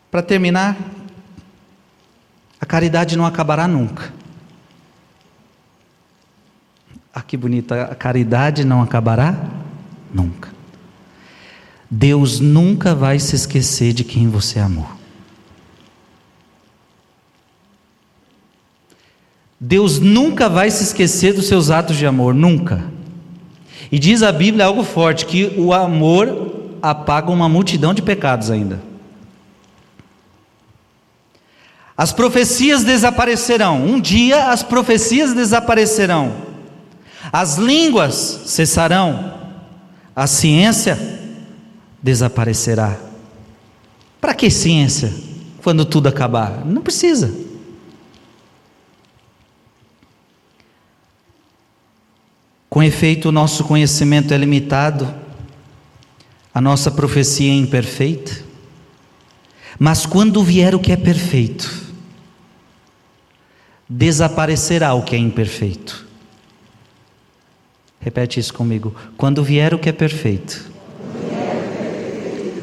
Para 0.10 0.22
terminar, 0.22 0.76
a 2.60 2.66
caridade 2.66 3.16
não 3.16 3.26
acabará 3.26 3.68
nunca. 3.68 4.12
Ah, 7.14 7.22
que 7.22 7.38
bonita, 7.38 7.84
a 7.84 7.96
caridade 7.96 8.64
não 8.64 8.82
acabará 8.82 9.36
nunca. 10.14 10.57
Deus 11.90 12.40
nunca 12.40 12.94
vai 12.94 13.18
se 13.18 13.36
esquecer 13.36 13.94
de 13.94 14.04
quem 14.04 14.28
você 14.30 14.60
amou. 14.60 14.88
Deus 19.60 20.00
nunca 20.00 20.50
vai 20.50 20.70
se 20.70 20.84
esquecer 20.84 21.34
dos 21.34 21.48
seus 21.48 21.72
atos 21.72 21.98
de 21.98 22.06
amor, 22.06 22.34
nunca. 22.34 22.84
E 23.92 23.98
diz 23.98 24.22
a 24.22 24.32
Bíblia 24.32 24.66
algo 24.66 24.84
forte: 24.84 25.26
que 25.26 25.54
o 25.58 25.74
amor 25.74 26.76
apaga 26.82 27.32
uma 27.32 27.50
multidão 27.50 27.94
de 27.94 28.02
pecados 28.02 28.52
ainda. 28.52 28.82
As 31.98 32.12
profecias 32.12 32.84
desaparecerão, 32.84 33.84
um 33.84 34.00
dia 34.00 34.52
as 34.52 34.62
profecias 34.62 35.34
desaparecerão, 35.34 36.36
as 37.32 37.58
línguas 37.58 38.42
cessarão, 38.46 39.34
a 40.16 40.28
ciência 40.28 41.17
desaparecerá. 42.08 42.98
Para 44.22 44.34
que 44.34 44.50
ciência 44.50 45.14
quando 45.62 45.84
tudo 45.84 46.08
acabar? 46.08 46.66
Não 46.66 46.82
precisa. 46.82 47.36
Com 52.70 52.82
efeito, 52.82 53.28
o 53.28 53.32
nosso 53.34 53.66
conhecimento 53.66 54.34
é 54.34 54.38
limitado, 54.38 55.14
a 56.54 56.62
nossa 56.62 56.90
profecia 56.90 57.52
é 57.52 57.56
imperfeita, 57.56 58.42
mas 59.78 60.06
quando 60.06 60.42
vier 60.42 60.74
o 60.74 60.80
que 60.80 60.94
é 60.94 60.98
perfeito, 60.98 61.94
desaparecerá 63.90 64.94
o 64.94 65.04
que 65.04 65.14
é 65.14 65.20
imperfeito. 65.20 66.08
Repete 68.00 68.40
isso 68.40 68.54
comigo. 68.54 68.96
Quando 69.18 69.44
vier 69.44 69.74
o 69.74 69.80
que 69.80 69.90
é 69.90 69.94
perfeito, 69.94 70.77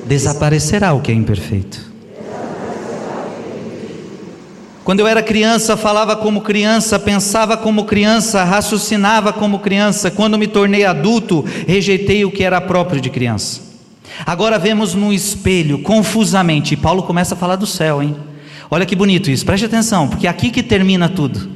desaparecerá 0.06 0.92
o 0.92 1.00
que 1.00 1.10
é 1.10 1.14
imperfeito. 1.14 1.92
Quando 4.84 5.00
eu 5.00 5.06
era 5.06 5.22
criança, 5.22 5.78
falava 5.78 6.14
como 6.14 6.42
criança, 6.42 6.98
pensava 6.98 7.56
como 7.56 7.86
criança, 7.86 8.44
raciocinava 8.44 9.32
como 9.32 9.60
criança. 9.60 10.10
Quando 10.10 10.36
me 10.36 10.46
tornei 10.46 10.84
adulto, 10.84 11.42
rejeitei 11.66 12.22
o 12.24 12.30
que 12.30 12.44
era 12.44 12.60
próprio 12.60 13.00
de 13.00 13.08
criança. 13.08 13.62
Agora 14.26 14.58
vemos 14.58 14.94
no 14.94 15.10
espelho, 15.10 15.78
confusamente. 15.78 16.74
E 16.74 16.76
Paulo 16.76 17.02
começa 17.02 17.34
a 17.34 17.38
falar 17.38 17.56
do 17.56 17.66
céu, 17.66 18.02
hein? 18.02 18.14
Olha 18.70 18.84
que 18.84 18.94
bonito 18.94 19.30
isso, 19.30 19.46
preste 19.46 19.64
atenção, 19.64 20.06
porque 20.06 20.26
é 20.26 20.30
aqui 20.30 20.50
que 20.50 20.62
termina 20.62 21.08
tudo. 21.08 21.48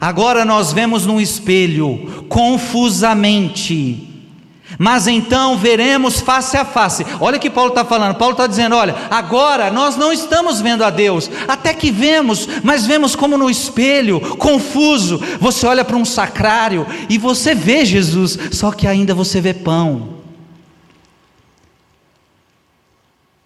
Agora 0.00 0.44
nós 0.44 0.72
vemos 0.72 1.06
no 1.06 1.20
espelho, 1.20 2.24
confusamente, 2.28 4.17
mas 4.76 5.06
então 5.06 5.56
veremos 5.56 6.20
face 6.20 6.56
a 6.56 6.64
face. 6.64 7.06
Olha 7.20 7.38
o 7.38 7.40
que 7.40 7.48
Paulo 7.48 7.70
está 7.70 7.84
falando. 7.84 8.16
Paulo 8.16 8.32
está 8.32 8.46
dizendo: 8.46 8.74
olha, 8.74 8.94
agora 9.10 9.70
nós 9.70 9.96
não 9.96 10.12
estamos 10.12 10.60
vendo 10.60 10.84
a 10.84 10.90
Deus, 10.90 11.30
até 11.46 11.72
que 11.72 11.90
vemos, 11.90 12.48
mas 12.62 12.84
vemos 12.84 13.16
como 13.16 13.38
no 13.38 13.48
espelho, 13.48 14.20
confuso. 14.36 15.20
Você 15.40 15.66
olha 15.66 15.84
para 15.84 15.96
um 15.96 16.04
sacrário 16.04 16.86
e 17.08 17.16
você 17.16 17.54
vê 17.54 17.84
Jesus, 17.84 18.38
só 18.52 18.72
que 18.72 18.86
ainda 18.86 19.14
você 19.14 19.40
vê 19.40 19.54
pão. 19.54 20.18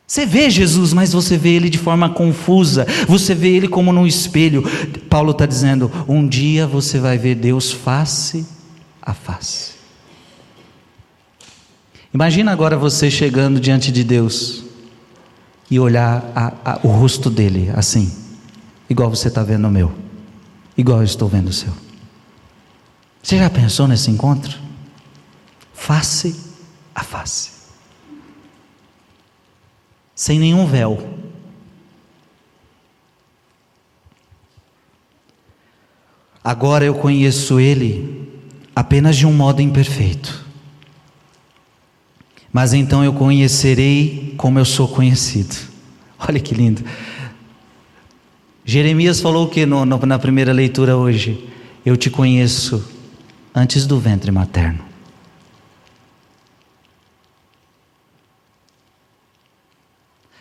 Você 0.07 0.27
vê 0.27 0.51
Jesus, 0.51 0.93
mas 0.93 1.13
você 1.13 1.39
vê 1.39 1.55
ele 1.55 1.71
de 1.71 1.79
forma 1.79 2.11
confusa, 2.11 2.87
você 3.09 3.35
vê 3.35 3.49
ele 3.49 3.67
como 3.67 3.93
num 3.95 4.07
espelho. 4.07 4.63
Paulo 5.09 5.31
está 5.31 5.47
dizendo: 5.47 5.91
um 6.09 6.27
dia 6.27 6.67
você 6.67 6.99
vai 6.99 7.17
ver 7.17 7.37
Deus 7.37 7.73
face 7.73 8.45
a 9.01 9.15
face. 9.15 9.72
Imagina 12.13 12.53
agora 12.53 12.77
você 12.77 13.11
chegando 13.11 13.59
diante 13.59 13.91
de 13.91 14.05
Deus 14.05 14.65
e 15.71 15.81
olhar 15.81 16.31
a, 16.35 16.73
a, 16.73 16.81
o 16.83 16.89
rosto 16.89 17.31
dele 17.31 17.71
assim, 17.75 18.15
igual 18.89 19.09
você 19.09 19.29
está 19.29 19.43
vendo 19.43 19.67
o 19.67 19.71
meu, 19.71 19.95
igual 20.77 20.99
eu 20.99 21.05
estou 21.05 21.27
vendo 21.27 21.49
o 21.49 21.53
seu. 21.53 21.73
Você 23.23 23.39
já 23.39 23.49
pensou 23.49 23.89
nesse 23.89 24.11
encontro? 24.11 24.59
Face 25.73 26.39
a 26.95 27.03
face, 27.03 27.51
sem 30.15 30.39
nenhum 30.39 30.67
véu. 30.67 31.19
Agora 36.45 36.85
eu 36.85 36.95
conheço 36.95 37.59
Ele 37.59 38.29
apenas 38.77 39.17
de 39.17 39.27
um 39.27 39.33
modo 39.33 39.63
imperfeito 39.63 40.52
mas 42.53 42.75
então 42.75 43.03
eu 43.03 43.13
conhecerei 43.13 44.35
como 44.37 44.59
eu 44.59 44.65
sou 44.65 44.87
conhecido. 44.87 45.57
Olha 46.29 46.39
que 46.39 46.55
lindo. 46.55 46.85
Jeremias 48.65 49.21
falou 49.21 49.47
o 49.47 49.51
que 49.51 49.65
no, 49.65 49.85
no, 49.85 49.99
na 50.07 50.19
primeira 50.19 50.53
leitura 50.53 50.97
hoje? 50.97 51.49
Eu 51.85 51.97
te 51.97 52.11
conheço 52.11 52.89
antes 53.55 53.87
do 53.87 53.99
ventre 53.99 54.31
materno. 54.31 54.85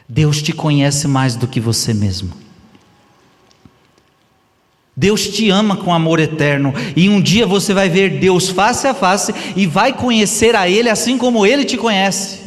Deus 0.07 0.41
te 0.41 0.51
conhece 0.51 1.07
mais 1.07 1.35
do 1.37 1.47
que 1.47 1.59
você 1.59 1.93
mesmo. 1.93 2.33
Deus 5.01 5.27
te 5.27 5.49
ama 5.49 5.75
com 5.75 5.91
amor 5.91 6.19
eterno, 6.19 6.71
e 6.95 7.09
um 7.09 7.19
dia 7.19 7.47
você 7.47 7.73
vai 7.73 7.89
ver 7.89 8.19
Deus 8.19 8.49
face 8.49 8.85
a 8.85 8.93
face 8.93 9.33
e 9.55 9.65
vai 9.65 9.91
conhecer 9.91 10.55
a 10.55 10.69
Ele 10.69 10.87
assim 10.89 11.17
como 11.17 11.43
Ele 11.43 11.65
te 11.65 11.75
conhece. 11.75 12.41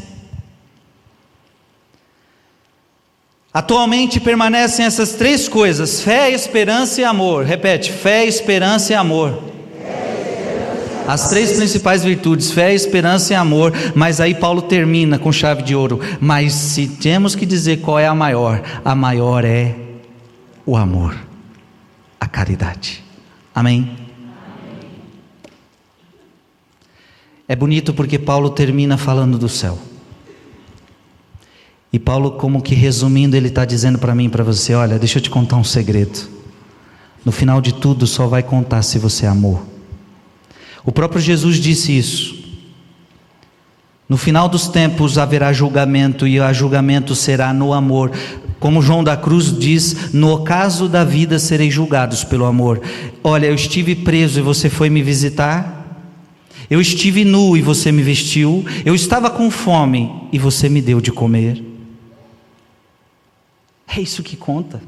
Atualmente 3.53 4.21
permanecem 4.21 4.87
essas 4.87 5.15
três 5.15 5.49
coisas: 5.49 6.01
fé, 6.01 6.31
esperança 6.31 7.01
e 7.01 7.05
amor. 7.05 7.45
Repete: 7.45 7.91
fé, 7.91 8.25
esperança 8.25 8.93
e 8.93 8.95
amor. 8.95 9.37
As 11.09 11.31
três 11.31 11.55
principais 11.55 12.05
virtudes, 12.05 12.53
fé, 12.53 12.73
esperança 12.73 13.33
e 13.33 13.37
amor, 13.37 13.73
mas 13.97 14.21
aí 14.21 14.33
Paulo 14.33 14.63
termina 14.63 15.19
com 15.19 15.33
chave 15.33 15.65
de 15.65 15.75
ouro. 15.75 15.99
Mas 16.21 16.53
se 16.53 16.87
temos 16.87 17.35
que 17.35 17.45
dizer 17.45 17.81
qual 17.81 17.99
é 17.99 18.07
a 18.07 18.15
maior, 18.15 18.63
a 18.85 18.95
maior 18.95 19.45
é 19.45 19.75
o 20.65 20.77
amor 20.77 21.34
a 22.25 22.29
caridade. 22.29 23.05
Amém? 23.55 23.97
É 27.47 27.55
bonito 27.55 27.93
porque 27.93 28.19
Paulo 28.19 28.51
termina 28.51 28.97
falando 28.97 29.39
do 29.39 29.49
céu. 29.49 29.79
E 31.93 31.99
Paulo, 31.99 32.33
como 32.33 32.63
que 32.63 32.75
resumindo, 32.75 33.37
ele 33.37 33.49
está 33.49 33.65
dizendo 33.65 33.99
para 33.99 34.15
mim 34.15 34.25
e 34.25 34.29
para 34.29 34.43
você: 34.43 34.75
olha, 34.75 34.99
deixa 34.99 35.19
eu 35.19 35.23
te 35.23 35.31
contar 35.31 35.57
um 35.57 35.65
segredo. 35.65 36.29
No 37.25 37.31
final 37.31 37.61
de 37.61 37.75
tudo, 37.75 38.07
só 38.07 38.27
vai 38.27 38.43
contar 38.43 38.83
se 38.83 38.99
você 38.99 39.27
amou. 39.27 39.65
O 40.85 40.91
próprio 40.91 41.21
Jesus 41.21 41.57
disse 41.57 41.97
isso. 41.97 42.45
No 44.09 44.17
final 44.17 44.49
dos 44.49 44.69
tempos 44.69 45.17
haverá 45.17 45.53
julgamento, 45.53 46.27
e 46.27 46.41
o 46.41 46.53
julgamento 46.53 47.15
será 47.15 47.53
no 47.53 47.73
amor. 47.73 48.11
Como 48.65 48.81
João 48.81 49.05
da 49.05 49.15
Cruz 49.15 49.55
diz: 49.55 50.11
No 50.15 50.33
ocaso 50.33 50.89
da 50.89 51.05
vida 51.05 51.39
serei 51.39 51.71
julgados 51.71 52.25
pelo 52.25 52.47
amor. 52.47 52.81
Olha, 53.23 53.45
eu 53.45 53.55
estive 53.55 53.95
preso 53.95 54.39
e 54.39 54.43
você 54.43 54.71
foi 54.71 54.89
me 54.89 55.03
visitar. 55.03 56.01
Eu 56.71 56.81
estive 56.81 57.27
nu 57.27 57.59
e 57.59 57.61
você 57.61 57.93
me 57.93 58.03
vestiu. 58.03 58.65
Eu 58.83 58.95
estava 58.95 59.29
com 59.29 59.51
fome 59.51 60.11
e 60.33 60.39
você 60.39 60.71
me 60.71 60.81
deu 60.81 60.99
de 60.99 61.13
comer. 61.13 61.63
É 63.87 64.01
isso 64.01 64.23
que 64.23 64.35
conta. 64.35 64.81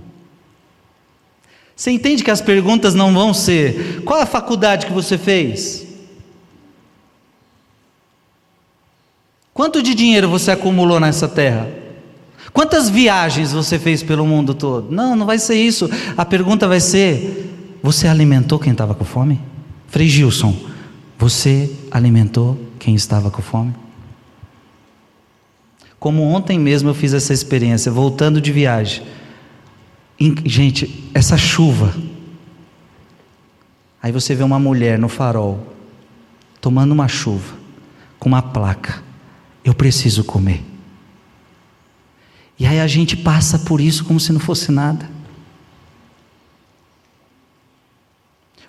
Você 1.77 1.91
entende 1.91 2.25
que 2.25 2.31
as 2.31 2.41
perguntas 2.41 2.95
não 2.95 3.13
vão 3.13 3.35
ser: 3.35 4.01
qual 4.07 4.23
a 4.23 4.27
faculdade 4.27 4.87
que 4.87 4.93
você 4.93 5.19
fez? 5.19 5.87
Quanto 9.53 9.83
de 9.83 9.95
dinheiro 9.95 10.31
você 10.31 10.51
acumulou 10.51 10.99
nessa 10.99 11.29
terra? 11.29 11.85
Quantas 12.57 12.89
viagens 12.89 13.53
você 13.53 13.79
fez 13.79 14.03
pelo 14.03 14.27
mundo 14.27 14.55
todo? 14.55 14.91
Não, 14.91 15.15
não 15.15 15.27
vai 15.27 15.39
ser 15.39 15.57
isso. 15.57 15.91
A 16.17 16.25
pergunta 16.25 16.67
vai 16.67 16.81
ser: 16.81 17.79
você 17.83 18.09
alimentou 18.09 18.59
quem 18.59 18.73
estava 18.73 18.95
com 18.95 19.05
fome? 19.05 19.39
Frei 19.89 20.09
Gilson, 20.09 20.57
você 21.19 21.71
alimentou 21.91 22.59
quem 22.79 22.95
estava 22.95 23.31
com 23.31 23.43
fome? 23.43 23.75
Como 26.01 26.23
ontem 26.23 26.59
mesmo 26.59 26.89
eu 26.89 26.95
fiz 26.95 27.13
essa 27.13 27.35
experiência, 27.35 27.93
voltando 27.93 28.41
de 28.41 28.51
viagem. 28.51 29.03
Gente, 30.47 31.11
essa 31.13 31.37
chuva. 31.37 31.95
Aí 34.03 34.11
você 34.11 34.35
vê 34.35 34.43
uma 34.43 34.59
mulher 34.59 34.99
no 34.99 35.11
farol, 35.11 35.75
tomando 36.59 36.93
uma 36.93 37.07
chuva, 37.07 37.55
com 38.19 38.31
uma 38.31 38.41
placa: 38.41 39.03
Eu 39.63 39.75
preciso 39.75 40.25
comer. 40.25 40.65
E 42.59 42.67
aí 42.67 42.81
a 42.81 42.87
gente 42.87 43.17
passa 43.17 43.59
por 43.59 43.81
isso 43.81 44.05
como 44.05 44.19
se 44.19 44.33
não 44.33 44.41
fosse 44.41 44.73
nada. 44.73 45.09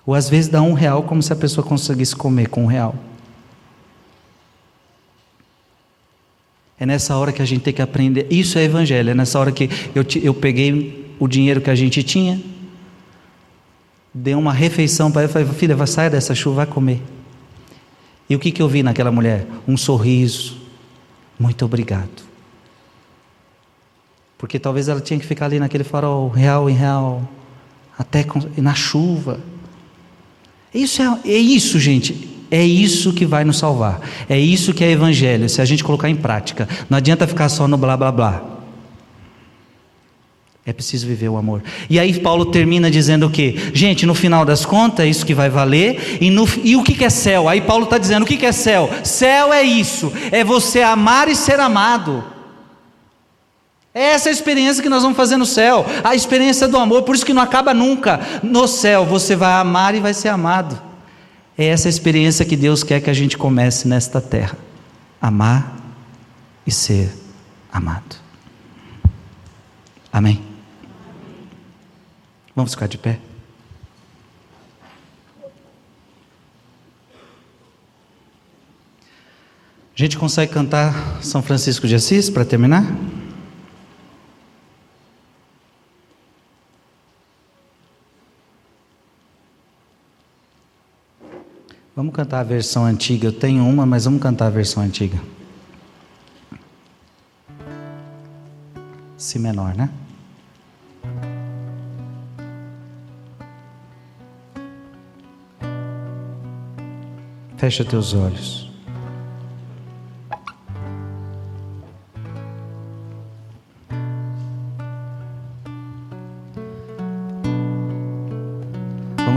Ou 0.04 0.14
às 0.14 0.28
vezes 0.28 0.48
dá 0.48 0.62
um 0.62 0.72
real 0.72 1.02
como 1.02 1.22
se 1.22 1.32
a 1.32 1.36
pessoa 1.36 1.66
conseguisse 1.66 2.16
comer 2.16 2.48
com 2.48 2.64
um 2.64 2.66
real. 2.66 2.94
É 6.80 6.86
nessa 6.86 7.16
hora 7.16 7.32
que 7.32 7.42
a 7.42 7.44
gente 7.44 7.62
tem 7.62 7.74
que 7.74 7.82
aprender. 7.82 8.26
Isso 8.30 8.58
é 8.58 8.64
evangelho. 8.64 9.10
É 9.10 9.14
nessa 9.14 9.38
hora 9.38 9.50
que 9.50 9.68
eu, 9.94 10.04
eu 10.22 10.32
peguei 10.32 11.14
o 11.18 11.26
dinheiro 11.26 11.60
que 11.60 11.70
a 11.70 11.74
gente 11.74 12.02
tinha, 12.02 12.40
dei 14.14 14.34
uma 14.34 14.52
refeição 14.52 15.10
para 15.10 15.22
ela 15.22 15.30
e 15.30 15.32
falei: 15.32 15.48
Filha, 15.48 15.74
vai 15.74 15.86
sair 15.86 16.10
dessa 16.10 16.34
chuva, 16.34 16.56
vai 16.56 16.66
comer. 16.66 17.02
E 18.30 18.36
o 18.36 18.38
que, 18.38 18.52
que 18.52 18.62
eu 18.62 18.68
vi 18.68 18.82
naquela 18.82 19.10
mulher? 19.10 19.46
Um 19.66 19.76
sorriso. 19.76 20.56
Muito 21.38 21.64
obrigado. 21.64 22.27
Porque 24.38 24.58
talvez 24.58 24.88
ela 24.88 25.00
tinha 25.00 25.18
que 25.18 25.26
ficar 25.26 25.46
ali 25.46 25.58
naquele 25.58 25.82
farol, 25.82 26.28
real 26.28 26.70
em 26.70 26.72
real, 26.72 27.28
até 27.98 28.24
na 28.56 28.72
chuva. 28.72 29.40
Isso 30.72 31.02
é, 31.02 31.18
é 31.26 31.36
isso, 31.36 31.80
gente. 31.80 32.38
É 32.50 32.64
isso 32.64 33.12
que 33.12 33.26
vai 33.26 33.44
nos 33.44 33.58
salvar. 33.58 34.00
É 34.28 34.38
isso 34.38 34.72
que 34.72 34.84
é 34.84 34.90
evangelho, 34.90 35.48
se 35.48 35.60
a 35.60 35.64
gente 35.64 35.82
colocar 35.82 36.08
em 36.08 36.16
prática. 36.16 36.68
Não 36.88 36.96
adianta 36.96 37.26
ficar 37.26 37.48
só 37.48 37.66
no 37.66 37.76
blá 37.76 37.96
blá 37.96 38.12
blá. 38.12 38.44
É 40.64 40.72
preciso 40.72 41.06
viver 41.06 41.30
o 41.30 41.36
amor. 41.36 41.62
E 41.88 41.98
aí 41.98 42.20
Paulo 42.20 42.46
termina 42.46 42.90
dizendo 42.90 43.26
o 43.26 43.30
quê? 43.30 43.56
Gente, 43.72 44.04
no 44.04 44.14
final 44.14 44.44
das 44.44 44.64
contas, 44.64 45.06
é 45.06 45.08
isso 45.08 45.24
que 45.24 45.34
vai 45.34 45.48
valer. 45.48 46.18
E, 46.20 46.30
no, 46.30 46.46
e 46.62 46.76
o 46.76 46.84
que 46.84 47.02
é 47.04 47.10
céu? 47.10 47.48
Aí 47.48 47.60
Paulo 47.60 47.84
está 47.84 47.98
dizendo: 47.98 48.22
o 48.22 48.26
que 48.26 48.44
é 48.44 48.52
céu? 48.52 48.88
Céu 49.02 49.52
é 49.52 49.62
isso: 49.62 50.12
é 50.30 50.44
você 50.44 50.82
amar 50.82 51.26
e 51.28 51.34
ser 51.34 51.58
amado. 51.58 52.22
É 53.98 54.10
essa 54.12 54.28
a 54.28 54.32
experiência 54.32 54.80
que 54.80 54.88
nós 54.88 55.02
vamos 55.02 55.16
fazer 55.16 55.36
no 55.36 55.44
céu, 55.44 55.84
a 56.04 56.14
experiência 56.14 56.68
do 56.68 56.76
amor, 56.76 57.02
por 57.02 57.16
isso 57.16 57.26
que 57.26 57.34
não 57.34 57.42
acaba 57.42 57.74
nunca. 57.74 58.20
No 58.44 58.68
céu 58.68 59.04
você 59.04 59.34
vai 59.34 59.52
amar 59.54 59.92
e 59.92 59.98
vai 59.98 60.14
ser 60.14 60.28
amado. 60.28 60.80
É 61.58 61.64
essa 61.64 61.88
a 61.88 61.90
experiência 61.90 62.44
que 62.44 62.54
Deus 62.54 62.84
quer 62.84 63.00
que 63.00 63.10
a 63.10 63.12
gente 63.12 63.36
comece 63.36 63.88
nesta 63.88 64.20
terra: 64.20 64.56
amar 65.20 65.74
e 66.64 66.70
ser 66.70 67.12
amado. 67.72 68.14
Amém? 70.12 70.44
Vamos 72.54 72.74
ficar 72.74 72.86
de 72.86 72.98
pé. 72.98 73.18
A 79.92 80.00
gente 80.00 80.16
consegue 80.16 80.52
cantar 80.52 81.18
São 81.20 81.42
Francisco 81.42 81.88
de 81.88 81.96
Assis 81.96 82.30
para 82.30 82.44
terminar? 82.44 82.84
Vamos 91.98 92.14
cantar 92.14 92.38
a 92.38 92.44
versão 92.44 92.84
antiga. 92.84 93.26
Eu 93.26 93.32
tenho 93.32 93.66
uma, 93.66 93.84
mas 93.84 94.04
vamos 94.04 94.22
cantar 94.22 94.46
a 94.46 94.50
versão 94.50 94.84
antiga. 94.84 95.20
Si 99.16 99.36
menor, 99.36 99.74
né? 99.74 99.90
Fecha 107.56 107.84
teus 107.84 108.14
olhos. 108.14 108.67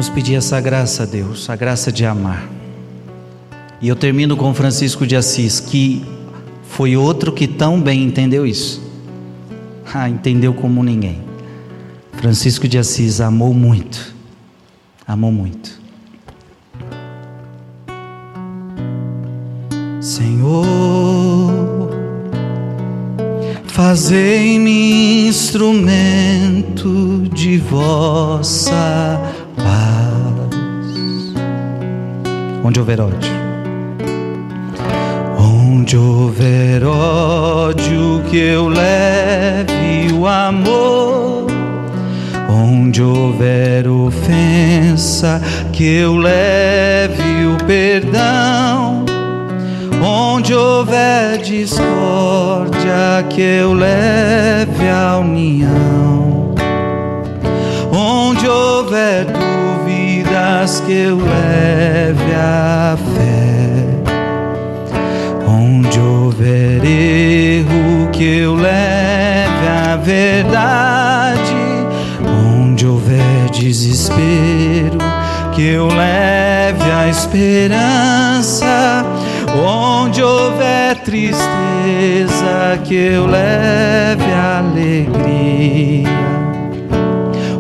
Vamos 0.02 0.16
pedir 0.16 0.34
essa 0.34 0.60
graça 0.60 1.04
a 1.04 1.06
Deus, 1.06 1.48
a 1.48 1.56
graça 1.56 1.92
de 1.92 2.08
amar. 2.08 2.50
E 3.80 3.88
eu 3.88 3.96
termino 3.96 4.36
com 4.36 4.52
Francisco 4.52 5.06
de 5.06 5.16
Assis, 5.16 5.60
que 5.60 6.04
foi 6.64 6.98
outro 6.98 7.32
que 7.32 7.48
tão 7.48 7.80
bem 7.80 8.06
entendeu 8.06 8.44
isso. 8.44 8.82
Ah, 9.94 10.10
entendeu 10.10 10.56
como 10.56 10.84
ninguém. 10.84 11.22
Francisco 12.14 12.68
de 12.68 12.80
Assis 12.80 13.22
amou 13.22 13.54
muito, 13.54 14.16
amou 15.06 15.32
muito. 15.32 15.80
Senhor, 20.00 20.66
fazei-me 23.68 25.28
instrumento 25.28 27.30
de 27.32 27.60
vossa 27.60 29.41
onde 32.72 32.80
houver 32.80 33.02
ódio. 33.02 33.32
Onde 35.38 35.98
houver 35.98 36.84
ódio, 36.86 38.24
que 38.30 38.38
eu 38.38 38.70
leve 38.70 40.14
o 40.14 40.26
amor. 40.26 41.48
Onde 42.50 43.04
houver 43.04 43.88
ofensa, 43.88 45.42
que 45.74 45.84
eu 45.84 46.16
leve 46.16 47.46
o 47.46 47.66
perdão. 47.66 49.04
Onde 50.02 50.54
houver 50.54 51.40
discórdia, 51.40 53.26
que 53.30 53.42
eu 53.42 53.74
leve 53.74 54.88
a 54.88 55.18
união. 55.18 56.41
Onde 58.42 58.50
houver 58.50 59.28
que 60.80 60.94
eu 60.94 61.18
leve 61.18 62.34
a 62.34 62.98
fé. 63.16 64.14
Onde 65.48 66.00
houver 66.00 66.84
erro, 66.84 68.10
que 68.12 68.40
eu 68.40 68.56
leve 68.56 69.68
a 69.68 69.96
verdade. 69.96 71.54
Onde 72.58 72.88
houver 72.88 73.52
desespero, 73.52 74.98
que 75.54 75.68
eu 75.68 75.86
leve 75.88 76.90
a 76.92 77.10
esperança. 77.10 79.06
Onde 79.56 80.24
houver 80.24 80.96
tristeza, 81.04 81.46
que 82.86 82.96
eu 82.96 83.28
leve 83.28 84.32
a 84.34 84.60
alegria. 84.60 86.31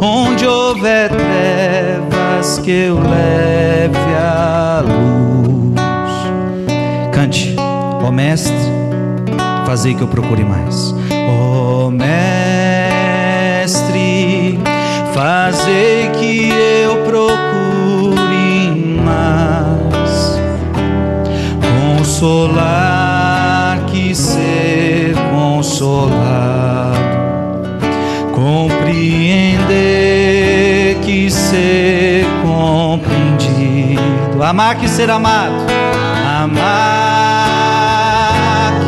Onde 0.04 0.48
houver 0.48 1.10
trevas, 1.10 2.58
que 2.58 2.72
eu 2.72 2.96
leve 3.00 4.00
a 4.20 4.82
luz. 4.84 5.80
Cante, 7.12 7.56
ó 7.56 8.08
oh, 8.08 8.12
Mestre, 8.12 8.52
fazei 9.64 9.94
que 9.94 10.02
eu 10.02 10.08
procure 10.08 10.44
mais. 10.44 10.96
Ó 11.30 11.86
oh, 11.86 11.92
Mestre, 11.92 12.10
fazei 15.14 16.10
que 16.20 16.50
eu 16.50 17.04
procure 17.04 18.72
mais. 19.06 20.42
Consolar 22.00 23.86
que 23.86 24.16
ser 24.16 25.14
consolado, 25.30 26.51
Amar 34.52 34.76
que 34.76 34.90
ser 34.90 35.10
amado. 35.10 35.66
Amar 36.44 36.60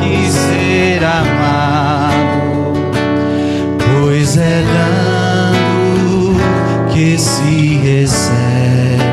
que 0.02 0.30
ser 0.30 1.02
amado. 1.02 2.74
Pois 3.80 4.36
é 4.36 4.62
dando 4.74 6.36
que 6.92 7.18
se 7.18 7.78
recebe. 7.78 9.04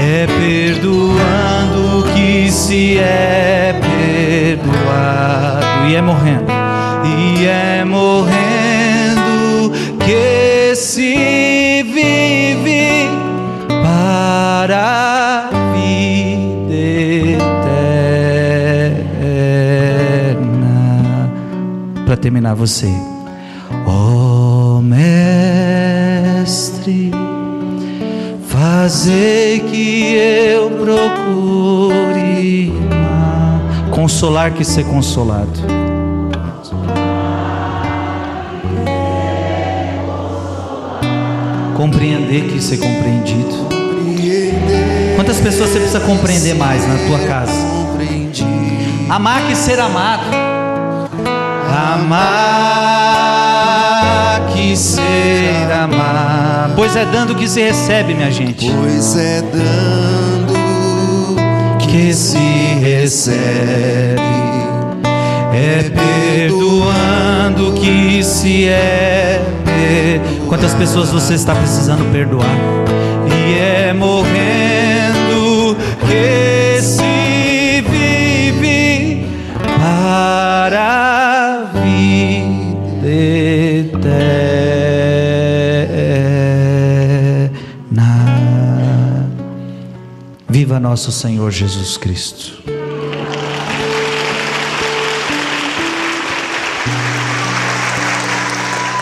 É 0.00 0.26
perdoando 0.26 2.06
que 2.14 2.50
se 2.50 2.96
é 2.96 3.78
perdoado. 4.58 5.86
E 5.86 5.96
é 5.96 6.00
morrendo. 6.00 6.50
E 7.04 7.44
é 7.46 7.79
terminar, 22.20 22.54
você, 22.54 22.92
ó 23.86 24.78
oh, 24.78 24.82
Mestre, 24.82 25.00
fazer 28.46 29.60
que 29.70 30.14
eu 30.14 30.70
procure 30.70 32.72
mais 32.88 33.00
Consolar 33.90 34.52
que 34.52 34.64
ser 34.64 34.84
consolado. 34.84 35.60
Compreender 41.76 42.48
que 42.48 42.62
ser 42.62 42.78
compreendido. 42.78 43.68
Quantas 45.16 45.38
pessoas 45.40 45.70
você 45.70 45.80
precisa 45.80 46.00
compreender 46.00 46.54
mais 46.54 46.86
na 46.88 46.96
tua 47.06 47.18
casa? 47.26 47.52
Amar 49.10 49.46
que 49.46 49.54
ser 49.54 49.78
amado. 49.78 50.49
Amar 51.80 52.20
que 54.52 54.76
ser 54.76 55.72
amado. 55.72 56.74
Pois 56.76 56.94
é 56.94 57.06
dando 57.06 57.34
que 57.34 57.48
se 57.48 57.62
recebe, 57.62 58.14
minha 58.14 58.30
gente. 58.30 58.70
Pois 58.70 59.16
é 59.16 59.42
dando 59.42 60.52
Que 61.78 62.12
se 62.12 62.36
recebe. 62.80 64.20
É 65.52 65.90
perdoando 66.38 67.72
que 67.72 68.22
se 68.22 68.68
é. 68.68 69.40
Quantas 70.48 70.74
pessoas 70.74 71.10
você 71.10 71.34
está 71.34 71.54
precisando 71.54 72.04
perdoar? 72.12 72.46
E 73.26 73.58
é 73.58 73.92
morrendo 73.94 75.76
que 76.06 76.39
Viva 90.70 90.78
nosso 90.78 91.10
Senhor 91.10 91.50
Jesus 91.50 91.96
Cristo. 91.96 92.69